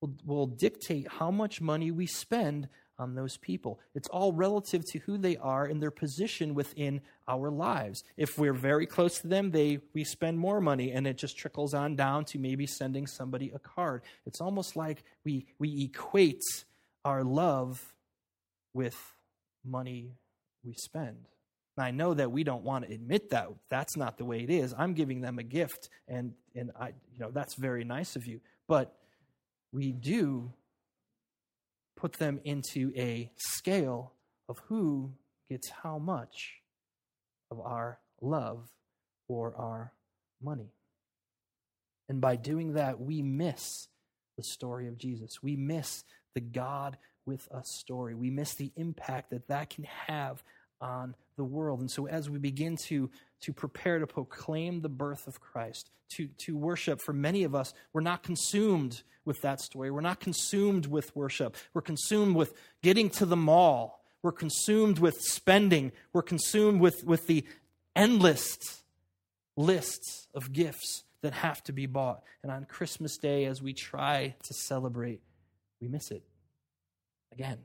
[0.00, 3.80] will, will dictate how much money we spend on those people.
[3.94, 8.04] It's all relative to who they are and their position within our lives.
[8.16, 11.72] If we're very close to them, they we spend more money and it just trickles
[11.72, 14.02] on down to maybe sending somebody a card.
[14.26, 16.42] It's almost like we we equate
[17.04, 17.94] our love
[18.74, 18.96] with
[19.64, 20.16] money
[20.64, 21.26] we spend.
[21.78, 24.74] I know that we don't want to admit that that's not the way it is.
[24.76, 28.40] I'm giving them a gift, and and I, you know, that's very nice of you.
[28.68, 28.94] But
[29.72, 30.52] we do
[31.96, 34.12] put them into a scale
[34.48, 35.12] of who
[35.48, 36.60] gets how much
[37.50, 38.68] of our love
[39.28, 39.92] or our
[40.42, 40.72] money.
[42.08, 43.88] And by doing that, we miss
[44.36, 45.42] the story of Jesus.
[45.42, 46.04] We miss
[46.34, 46.96] the God
[47.30, 48.14] with us story.
[48.14, 50.42] We miss the impact that that can have
[50.80, 51.80] on the world.
[51.80, 53.08] And so, as we begin to,
[53.42, 57.72] to prepare to proclaim the birth of Christ, to, to worship, for many of us,
[57.92, 59.90] we're not consumed with that story.
[59.90, 61.56] We're not consumed with worship.
[61.72, 64.02] We're consumed with getting to the mall.
[64.22, 65.92] We're consumed with spending.
[66.12, 67.44] We're consumed with, with the
[67.94, 68.82] endless
[69.56, 72.24] lists of gifts that have to be bought.
[72.42, 75.20] And on Christmas Day, as we try to celebrate,
[75.80, 76.24] we miss it
[77.32, 77.58] again.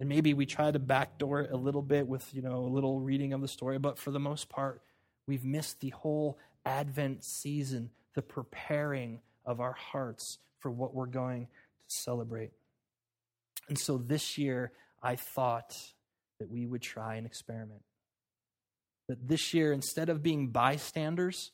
[0.00, 3.00] And maybe we try to backdoor it a little bit with, you know, a little
[3.00, 4.82] reading of the story, but for the most part,
[5.26, 11.46] we've missed the whole Advent season, the preparing of our hearts for what we're going
[11.46, 12.50] to celebrate.
[13.68, 15.76] And so this year, I thought
[16.38, 17.82] that we would try an experiment.
[19.08, 21.52] That this year, instead of being bystanders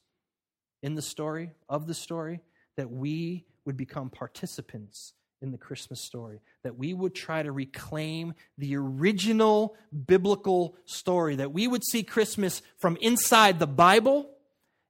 [0.82, 2.40] in the story, of the story,
[2.76, 8.34] that we would become participants in the Christmas story, that we would try to reclaim
[8.56, 14.30] the original biblical story, that we would see Christmas from inside the Bible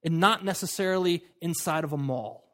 [0.02, 2.44] and not necessarily inside of a mall.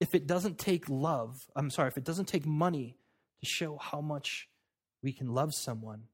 [0.00, 2.96] If it doesn't take love, I'm sorry, if it doesn't take money
[3.40, 4.48] to show how much
[5.02, 6.04] we can love someone,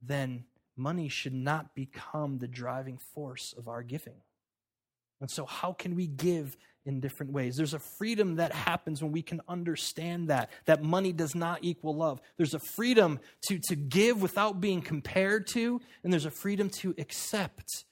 [0.00, 0.44] then
[0.76, 4.20] money should not become the driving force of our giving.
[5.20, 7.56] And so, how can we give in different ways.
[7.56, 11.94] There's a freedom that happens when we can understand that, that money does not equal
[11.94, 12.20] love.
[12.36, 16.94] There's a freedom to, to give without being compared to, and there's a freedom to
[16.98, 17.84] accept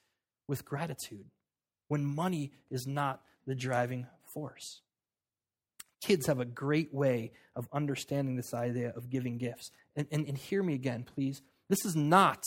[0.48, 1.26] with gratitude
[1.88, 4.80] when money is not the driving force.
[6.02, 9.70] Kids have a great way of understanding this idea of giving gifts.
[9.94, 11.42] And, and, and hear me again, please.
[11.68, 12.42] This is not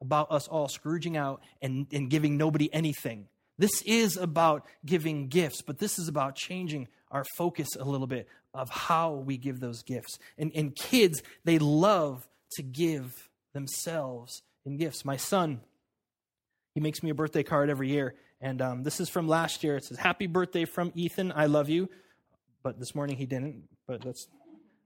[0.00, 3.26] about us all scrooging out and, and giving nobody anything.
[3.58, 8.28] This is about giving gifts, but this is about changing our focus a little bit
[8.52, 10.18] of how we give those gifts.
[10.36, 12.26] And, and kids, they love
[12.56, 15.04] to give themselves in gifts.
[15.04, 15.60] My son,
[16.74, 18.14] he makes me a birthday card every year.
[18.40, 19.76] And um, this is from last year.
[19.76, 21.32] It says, Happy birthday from Ethan.
[21.34, 21.88] I love you.
[22.62, 23.68] But this morning he didn't.
[23.86, 24.26] But that's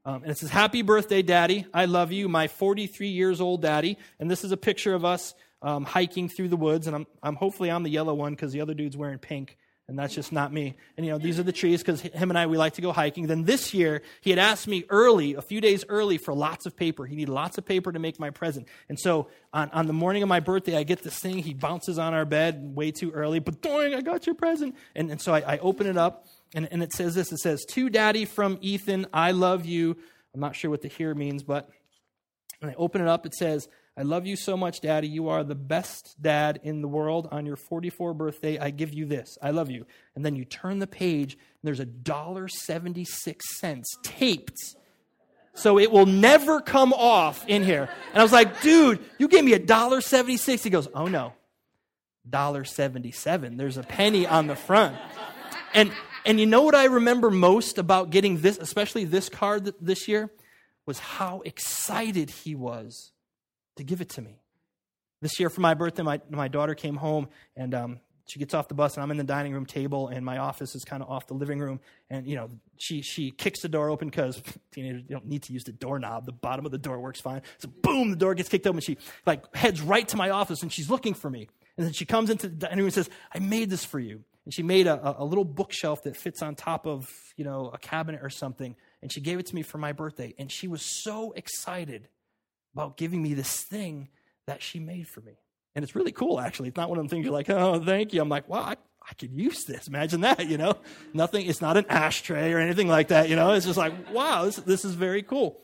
[0.04, 1.66] Um, and it says, Happy birthday, Daddy.
[1.72, 3.98] I love you, my 43 years old daddy.
[4.18, 6.86] And this is a picture of us um, hiking through the woods.
[6.86, 9.56] And I'm, I'm hopefully I'm the yellow one because the other dude's wearing pink
[9.88, 10.76] and that's just not me.
[10.96, 12.92] And you know, these are the trees because him and I we like to go
[12.92, 13.26] hiking.
[13.26, 16.76] Then this year he had asked me early, a few days early, for lots of
[16.76, 17.06] paper.
[17.06, 18.68] He needed lots of paper to make my present.
[18.90, 21.38] And so on, on the morning of my birthday, I get this thing.
[21.38, 24.76] He bounces on our bed way too early, but doing, I got your present.
[24.94, 27.32] And, and so I, I open it up, and, and it says this.
[27.32, 29.96] It says, "To Daddy from Ethan, I love you."
[30.34, 31.68] I'm not sure what the here means, but
[32.60, 33.68] when I open it up, it says.
[33.96, 35.08] I love you so much, Daddy.
[35.08, 37.26] You are the best dad in the world.
[37.32, 39.36] On your 44th birthday, I give you this.
[39.42, 39.86] I love you.
[40.14, 44.76] And then you turn the page, and there's a dollar seventy-six cents taped.
[45.54, 47.88] So it will never come off in here.
[48.12, 50.62] And I was like, dude, you gave me a dollar seventy-six.
[50.62, 51.32] He goes, oh no,
[52.30, 53.56] dollar seventy-seven.
[53.56, 54.96] There's a penny on the front.
[55.74, 55.90] And
[56.28, 60.30] and you know what I remember most about getting this, especially this card this year,
[60.84, 63.12] was how excited he was
[63.76, 64.42] to give it to me.
[65.22, 68.68] This year for my birthday, my, my daughter came home and um, she gets off
[68.68, 71.08] the bus and I'm in the dining room table and my office is kind of
[71.08, 71.80] off the living room.
[72.10, 75.64] And, you know, she, she kicks the door open because teenagers don't need to use
[75.64, 76.26] the doorknob.
[76.26, 77.40] The bottom of the door works fine.
[77.56, 78.82] So boom, the door gets kicked open.
[78.82, 81.48] She like heads right to my office and she's looking for me.
[81.78, 84.24] And then she comes into the dining room and says, I made this for you.
[84.48, 87.76] And she made a, a little bookshelf that fits on top of, you know, a
[87.76, 88.76] cabinet or something.
[89.02, 90.34] And she gave it to me for my birthday.
[90.38, 92.08] And she was so excited
[92.72, 94.08] about giving me this thing
[94.46, 95.34] that she made for me.
[95.74, 96.68] And it's really cool, actually.
[96.68, 98.22] It's not one of the things you're like, oh, thank you.
[98.22, 98.76] I'm like, wow, I,
[99.06, 99.86] I could use this.
[99.86, 100.78] Imagine that, you know?
[101.12, 103.52] Nothing, it's not an ashtray or anything like that, you know?
[103.52, 105.60] It's just like, wow, this, this is very cool.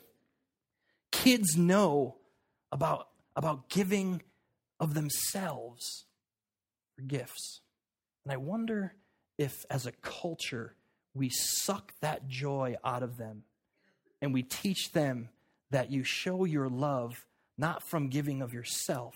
[1.11, 2.17] Kids know
[2.71, 4.21] about, about giving
[4.79, 6.05] of themselves
[6.95, 7.63] for gifts.
[8.25, 8.95] And I wonder
[9.39, 10.75] if, as a culture,
[11.15, 13.43] we suck that joy out of them
[14.21, 15.29] and we teach them
[15.71, 19.15] that you show your love not from giving of yourself,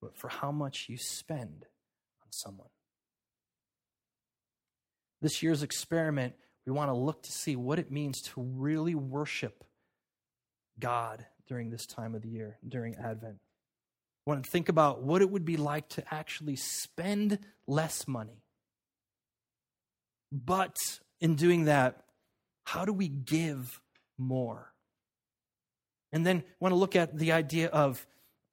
[0.00, 1.66] but for how much you spend
[2.22, 2.68] on someone.
[5.22, 6.34] This year's experiment,
[6.66, 9.64] we want to look to see what it means to really worship
[10.78, 13.38] God during this time of the year, during Advent.
[14.26, 18.42] We want to think about what it would be like to actually spend less money.
[20.32, 20.76] But
[21.20, 22.04] in doing that,
[22.64, 23.80] how do we give
[24.18, 24.72] more?
[26.12, 28.06] And then want to look at the idea of,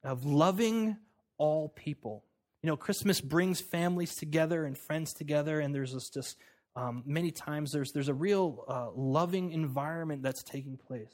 [0.03, 0.97] of loving
[1.37, 2.25] all people.
[2.63, 6.37] You know, Christmas brings families together and friends together, and there's this just
[6.75, 11.13] um, many times there's there's a real uh, loving environment that's taking place.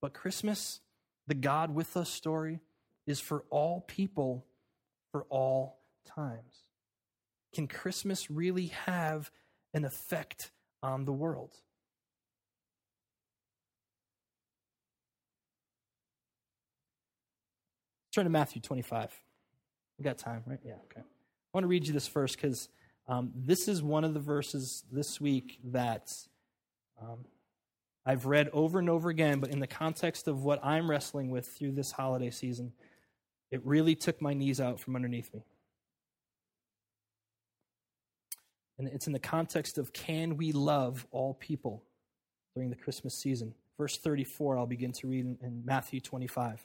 [0.00, 0.80] But Christmas,
[1.26, 2.60] the God with us story,
[3.08, 4.44] is for all people,
[5.10, 6.64] for all times.
[7.54, 9.30] Can Christmas really have
[9.72, 10.50] an effect
[10.82, 11.56] on the world?
[18.12, 19.10] Turn to Matthew 25.
[19.98, 20.60] We got time, right?
[20.64, 21.00] Yeah, okay.
[21.00, 21.04] I
[21.54, 22.68] want to read you this first because
[23.06, 26.12] um, this is one of the verses this week that
[27.00, 27.24] um,
[28.04, 31.46] I've read over and over again, but in the context of what I'm wrestling with
[31.46, 32.72] through this holiday season,
[33.50, 35.44] it really took my knees out from underneath me.
[38.78, 41.82] And it's in the context of can we love all people
[42.54, 43.54] during the Christmas season?
[43.76, 46.64] Verse 34, I'll begin to read in, Matthew 25.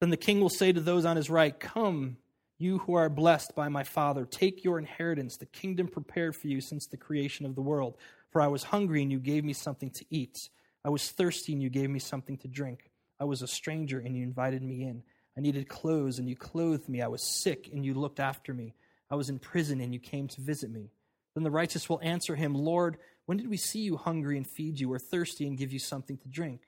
[0.00, 2.16] Then the king will say to those on his right, Come,
[2.58, 6.60] you who are blessed by my Father, take your inheritance, the kingdom prepared for you
[6.60, 7.96] since the creation of the world.
[8.30, 10.50] For I was hungry, and you gave me something to eat.
[10.84, 12.90] I was thirsty, and you gave me something to drink.
[13.18, 15.02] I was a stranger, and you invited me in.
[15.36, 17.02] I needed clothes, and you clothed me.
[17.02, 18.74] I was sick, and you looked after me.
[19.10, 20.90] I was in prison, and you came to visit me.
[21.34, 24.80] Then the righteous will answer him, Lord, when did we see you hungry and feed
[24.80, 26.62] you, or thirsty and give you something to drink?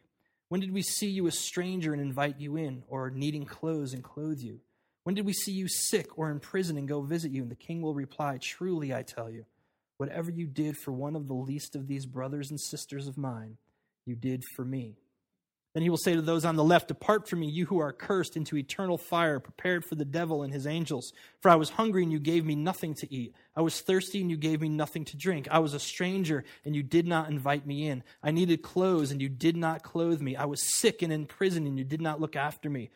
[0.49, 4.03] When did we see you a stranger and invite you in, or needing clothes and
[4.05, 4.61] clothe you?
[5.05, 7.41] When did we see you sick or in prison and go visit you?
[7.43, 9.47] And the king will reply, Truly, I tell you,
[9.97, 13.57] whatever you did for one of the least of these brothers and sisters of mine,
[14.05, 14.97] you did for me.
[15.75, 17.93] Then he will say to those on the left, Depart from me, you who are
[17.93, 21.13] cursed, into eternal fire, prepared for the devil and his angels.
[21.41, 23.35] For I was hungry, and you gave me nothing to eat.
[23.55, 25.47] I was thirsty, and you gave me nothing to drink.
[25.51, 28.03] I was a stranger, and you did not invite me in.
[28.23, 30.37] I needed clothes, and you did not clothe me.
[30.37, 32.91] I was sick and in prison, and you did not look after me.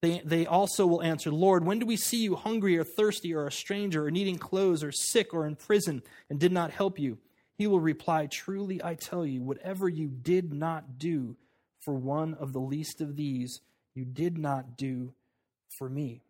[0.00, 3.46] They, they also will answer, Lord, when do we see you hungry or thirsty or
[3.46, 7.18] a stranger or needing clothes or sick or in prison and did not help you?
[7.56, 11.36] He will reply, Truly I tell you, whatever you did not do,
[11.80, 13.60] for one of the least of these
[13.94, 15.12] you did not do
[15.78, 16.22] for me.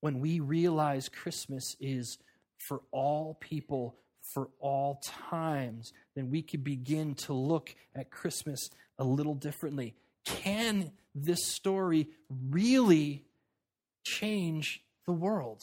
[0.00, 2.18] When we realize Christmas is
[2.58, 3.96] for all people,
[4.34, 5.00] for all
[5.30, 9.94] times, then we can begin to look at Christmas a little differently.
[10.24, 12.08] Can this story
[12.50, 13.24] really
[14.04, 15.62] change the world?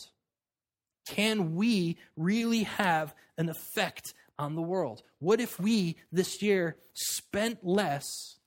[1.05, 5.01] Can we really have an effect on the world?
[5.19, 8.37] What if we this year spent less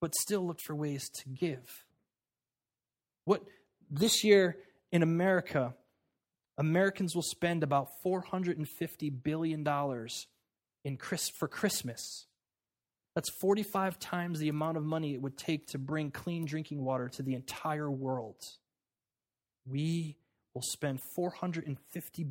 [0.00, 1.84] but still looked for ways to give?
[3.24, 3.42] What
[3.90, 4.56] this year
[4.90, 5.74] in America,
[6.56, 9.66] Americans will spend about $450 billion
[10.84, 12.26] in Chris, for Christmas.
[13.14, 17.08] That's 45 times the amount of money it would take to bring clean drinking water
[17.10, 18.42] to the entire world.
[19.66, 20.16] We
[20.54, 21.76] will spend $450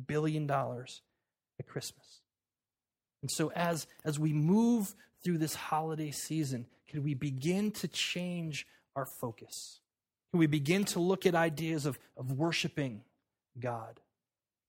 [0.06, 2.22] billion at Christmas.
[3.22, 8.66] And so, as, as we move through this holiday season, can we begin to change
[8.96, 9.80] our focus?
[10.30, 13.02] Can we begin to look at ideas of, of worshiping
[13.58, 14.00] God?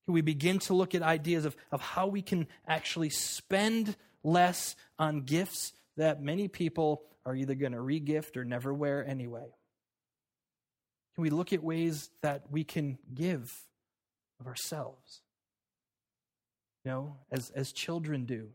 [0.05, 4.75] Can we begin to look at ideas of, of how we can actually spend less
[4.97, 9.53] on gifts that many people are either going to regift or never wear anyway?
[11.15, 13.53] Can we look at ways that we can give
[14.39, 15.21] of ourselves?
[16.85, 18.49] You know, as, as children do.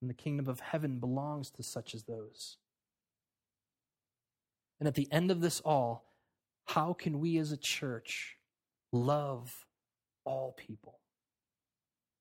[0.00, 2.58] And the kingdom of heaven belongs to such as those.
[4.78, 6.04] And at the end of this all,
[6.66, 8.36] how can we as a church
[8.92, 9.66] love
[10.24, 10.98] all people?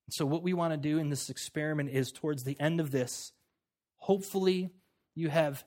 [0.10, 3.32] So, what we want to do in this experiment is towards the end of this,
[3.98, 4.70] hopefully,
[5.16, 5.64] you have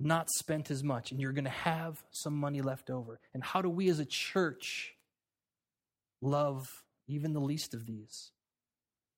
[0.00, 3.20] not spent as much and you're going to have some money left over.
[3.32, 4.94] And how do we as a church
[6.20, 8.32] love even the least of these?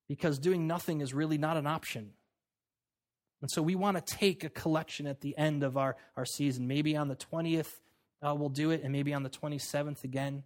[0.07, 2.11] Because doing nothing is really not an option.
[3.41, 6.67] And so we want to take a collection at the end of our, our season.
[6.67, 7.69] Maybe on the 20th,
[8.21, 10.43] uh, we'll do it, and maybe on the 27th again.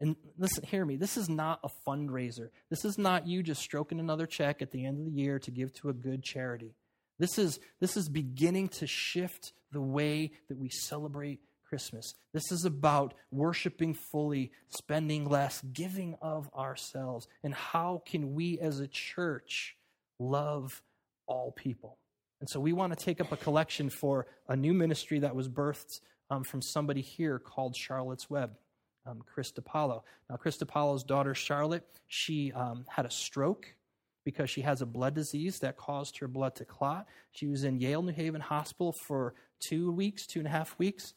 [0.00, 0.96] And listen, hear me.
[0.96, 2.48] This is not a fundraiser.
[2.70, 5.50] This is not you just stroking another check at the end of the year to
[5.50, 6.74] give to a good charity.
[7.18, 12.14] This is, this is beginning to shift the way that we celebrate Christmas.
[12.32, 17.28] This is about worshiping fully, spending less, giving of ourselves.
[17.44, 19.76] And how can we as a church
[20.18, 20.82] love
[21.30, 21.98] all people?
[22.40, 25.48] And so we want to take up a collection for a new ministry that was
[25.48, 26.00] birthed
[26.30, 28.52] um, from somebody here called Charlotte's Web.
[29.06, 30.02] Um, Chris DiPaolo.
[30.28, 33.74] Now, Chris DiPaolo's daughter, Charlotte, she um, had a stroke
[34.26, 37.06] because she has a blood disease that caused her blood to clot.
[37.32, 41.14] She was in Yale New Haven Hospital for two weeks, two and a half weeks.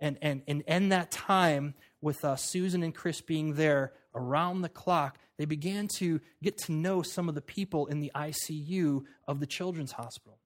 [0.00, 4.68] And, and, and in that time, with uh, Susan and Chris being there around the
[4.68, 9.40] clock, they began to get to know some of the people in the ICU of
[9.40, 10.38] the children's hospital.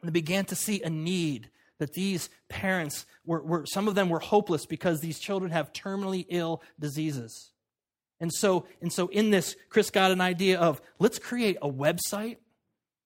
[0.00, 4.08] And they began to see a need that these parents were, were some of them
[4.08, 7.52] were hopeless because these children have terminally ill diseases.
[8.20, 12.36] And so, and so in this, Chris got an idea of let's create a website.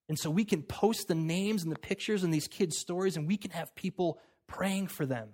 [0.08, 3.26] And so we can post the names and the pictures and these kids' stories, and
[3.26, 5.30] we can have people praying for them.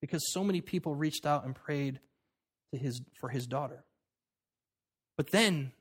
[0.00, 2.00] Because so many people reached out and prayed
[2.72, 3.84] to his, for his daughter.
[5.16, 5.72] But then,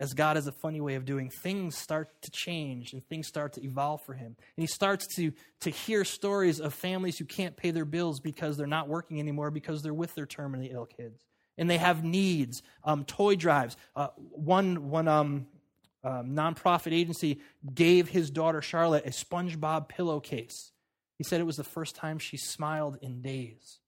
[0.00, 3.52] as God has a funny way of doing, things start to change and things start
[3.52, 4.36] to evolve for him.
[4.56, 8.56] And he starts to, to hear stories of families who can't pay their bills because
[8.56, 11.20] they're not working anymore because they're with their terminally ill kids
[11.58, 12.62] and they have needs.
[12.84, 13.76] Um, toy drives.
[13.94, 15.46] Uh, one one um,
[16.04, 17.40] um, nonprofit agency
[17.72, 20.72] gave his daughter Charlotte a SpongeBob pillowcase.
[21.22, 23.78] He said it was the first time she smiled in days.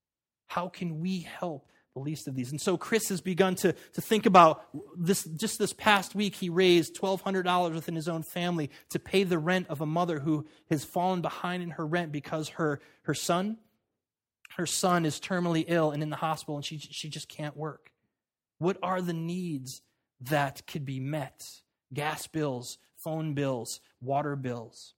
[0.47, 2.51] How can we help the least of these?
[2.51, 4.65] And so Chris has begun to, to think about
[4.97, 5.23] this.
[5.23, 9.67] Just this past week, he raised $1,200 within his own family to pay the rent
[9.69, 13.57] of a mother who has fallen behind in her rent because her, her son
[14.55, 17.91] her son is terminally ill and in the hospital and she, she just can't work.
[18.57, 19.81] What are the needs
[20.21, 21.45] that could be met?
[21.93, 24.94] Gas bills, phone bills, water bills.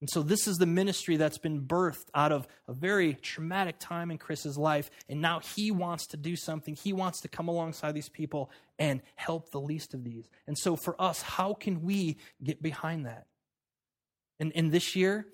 [0.00, 4.10] And so, this is the ministry that's been birthed out of a very traumatic time
[4.10, 4.90] in Chris's life.
[5.10, 6.74] And now he wants to do something.
[6.74, 10.28] He wants to come alongside these people and help the least of these.
[10.46, 13.26] And so, for us, how can we get behind that?
[14.38, 15.26] And, and this year,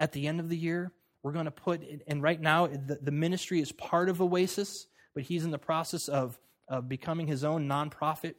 [0.00, 0.92] at the end of the year,
[1.22, 5.22] we're going to put, and right now, the, the ministry is part of Oasis, but
[5.22, 8.34] he's in the process of, of becoming his own nonprofit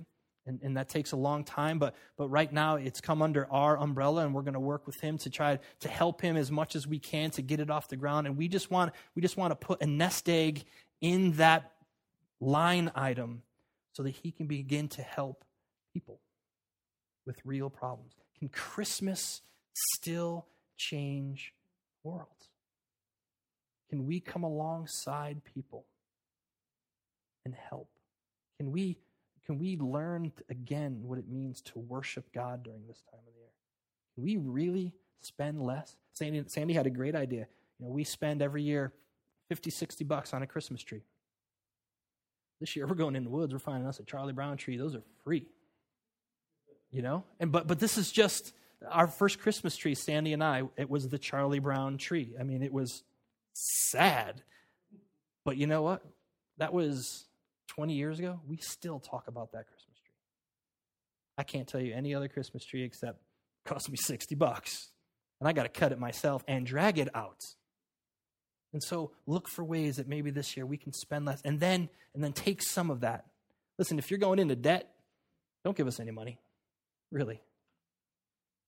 [0.46, 3.78] and, and, that takes a long time but but right now it's come under our
[3.78, 6.76] umbrella and we're going to work with him to try to help him as much
[6.76, 9.38] as we can to get it off the ground and we just want we just
[9.38, 10.64] want to put a nest egg
[11.02, 11.72] in that
[12.40, 13.44] line item
[13.94, 15.46] so that he can begin to help
[15.94, 16.20] people
[17.26, 19.42] with real problems can christmas
[19.74, 21.54] still change
[22.04, 22.50] worlds?
[23.92, 25.86] can we come alongside people
[27.46, 27.90] and help?
[28.58, 28.98] Can we,
[29.52, 33.38] can we learn again what it means to worship God during this time of the
[33.38, 33.50] year?
[34.16, 35.98] Can we really spend less.
[36.14, 37.48] Sandy, Sandy had a great idea.
[37.78, 38.94] You know, we spend every year
[39.50, 41.02] 50, 60 bucks on a Christmas tree.
[42.62, 44.78] This year we're going in the woods, we're finding us a Charlie Brown tree.
[44.78, 45.48] Those are free.
[46.90, 47.26] You know?
[47.42, 48.54] And but but this is just
[48.90, 52.36] our first Christmas tree, Sandy and I, it was the Charlie Brown tree.
[52.40, 53.04] I mean, it was
[53.52, 54.44] sad.
[55.44, 56.06] But you know what?
[56.58, 57.26] That was
[57.72, 58.42] 20 years ago.
[58.48, 60.14] We still talk about that Christmas tree.
[61.38, 63.22] I can't tell you any other Christmas tree except
[63.66, 64.92] cost me 60 bucks.
[65.40, 67.40] And I got to cut it myself and drag it out.
[68.74, 71.90] And so look for ways that maybe this year we can spend less and then
[72.14, 73.26] and then take some of that.
[73.80, 74.94] Listen, if you're going into debt,
[75.64, 76.40] don't give us any money.
[77.10, 77.42] Really.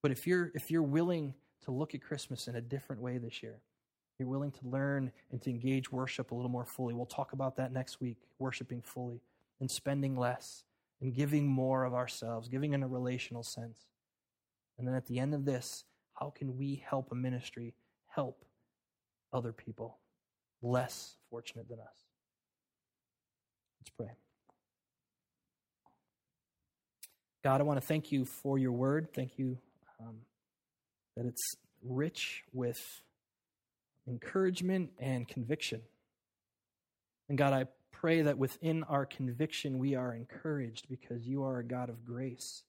[0.02, 1.34] But if you're if you're willing
[1.66, 3.60] to look at Christmas in a different way this year,
[4.20, 6.94] you're willing to learn and to engage worship a little more fully.
[6.94, 9.22] We'll talk about that next week, worshiping fully
[9.60, 10.64] and spending less
[11.02, 13.88] and giving more of ourselves, giving in a relational sense.
[14.78, 17.74] And then at the end of this, how can we help a ministry
[18.08, 18.46] help
[19.32, 19.98] other people
[20.62, 22.06] less fortunate than us?
[23.82, 24.16] Let's pray.
[27.44, 29.10] God, I want to thank you for your word.
[29.14, 29.58] Thank you
[30.00, 30.20] um,
[31.18, 33.02] that it's rich with
[34.08, 35.82] encouragement and conviction.
[37.30, 41.64] And God, I pray that within our conviction we are encouraged because you are a
[41.64, 42.64] God of grace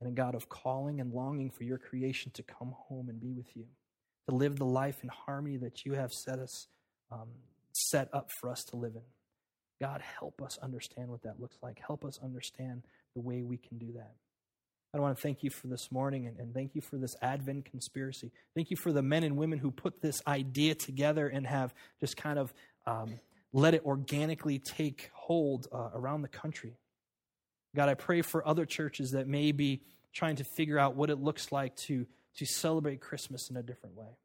[0.00, 3.32] and a God of calling and longing for your creation to come home and be
[3.32, 3.64] with you,
[4.28, 6.66] to live the life in harmony that you have set us
[7.12, 7.28] um,
[7.72, 9.02] set up for us to live in.
[9.80, 11.80] God, help us understand what that looks like.
[11.84, 12.82] Help us understand
[13.14, 14.14] the way we can do that.
[14.94, 17.64] I want to thank you for this morning and, and, thank you for this Advent
[17.64, 18.30] conspiracy.
[18.54, 22.16] Thank you for the men and women who put this idea together and have just
[22.16, 22.54] kind of
[22.86, 23.18] um,
[23.52, 26.76] let it organically take hold uh, around the country.
[27.74, 29.82] God, I pray for other churches that may be
[30.12, 33.96] trying to figure out what it looks like to, to celebrate Christmas in a different
[33.96, 34.16] way.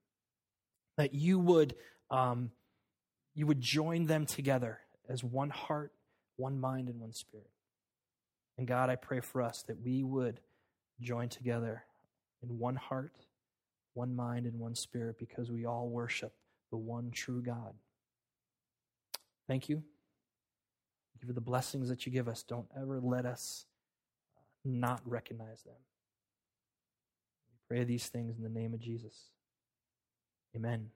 [0.97, 1.73] That you would,
[2.11, 2.51] um,
[3.33, 5.93] you would join them together as one heart,
[6.35, 7.49] one mind, and one spirit.
[8.59, 10.39] And God, I pray for us that we would
[11.01, 11.83] join together
[12.43, 13.13] in one heart,
[13.93, 16.33] one mind, and one spirit because we all worship
[16.71, 17.73] the one true God.
[19.47, 19.77] Thank you.
[19.77, 22.43] Thank you for the blessings that you give us.
[22.43, 23.65] Don't ever let us
[24.37, 25.73] uh, not recognize them.
[27.51, 29.31] We pray these things in the name of Jesus.
[30.55, 30.91] Amen.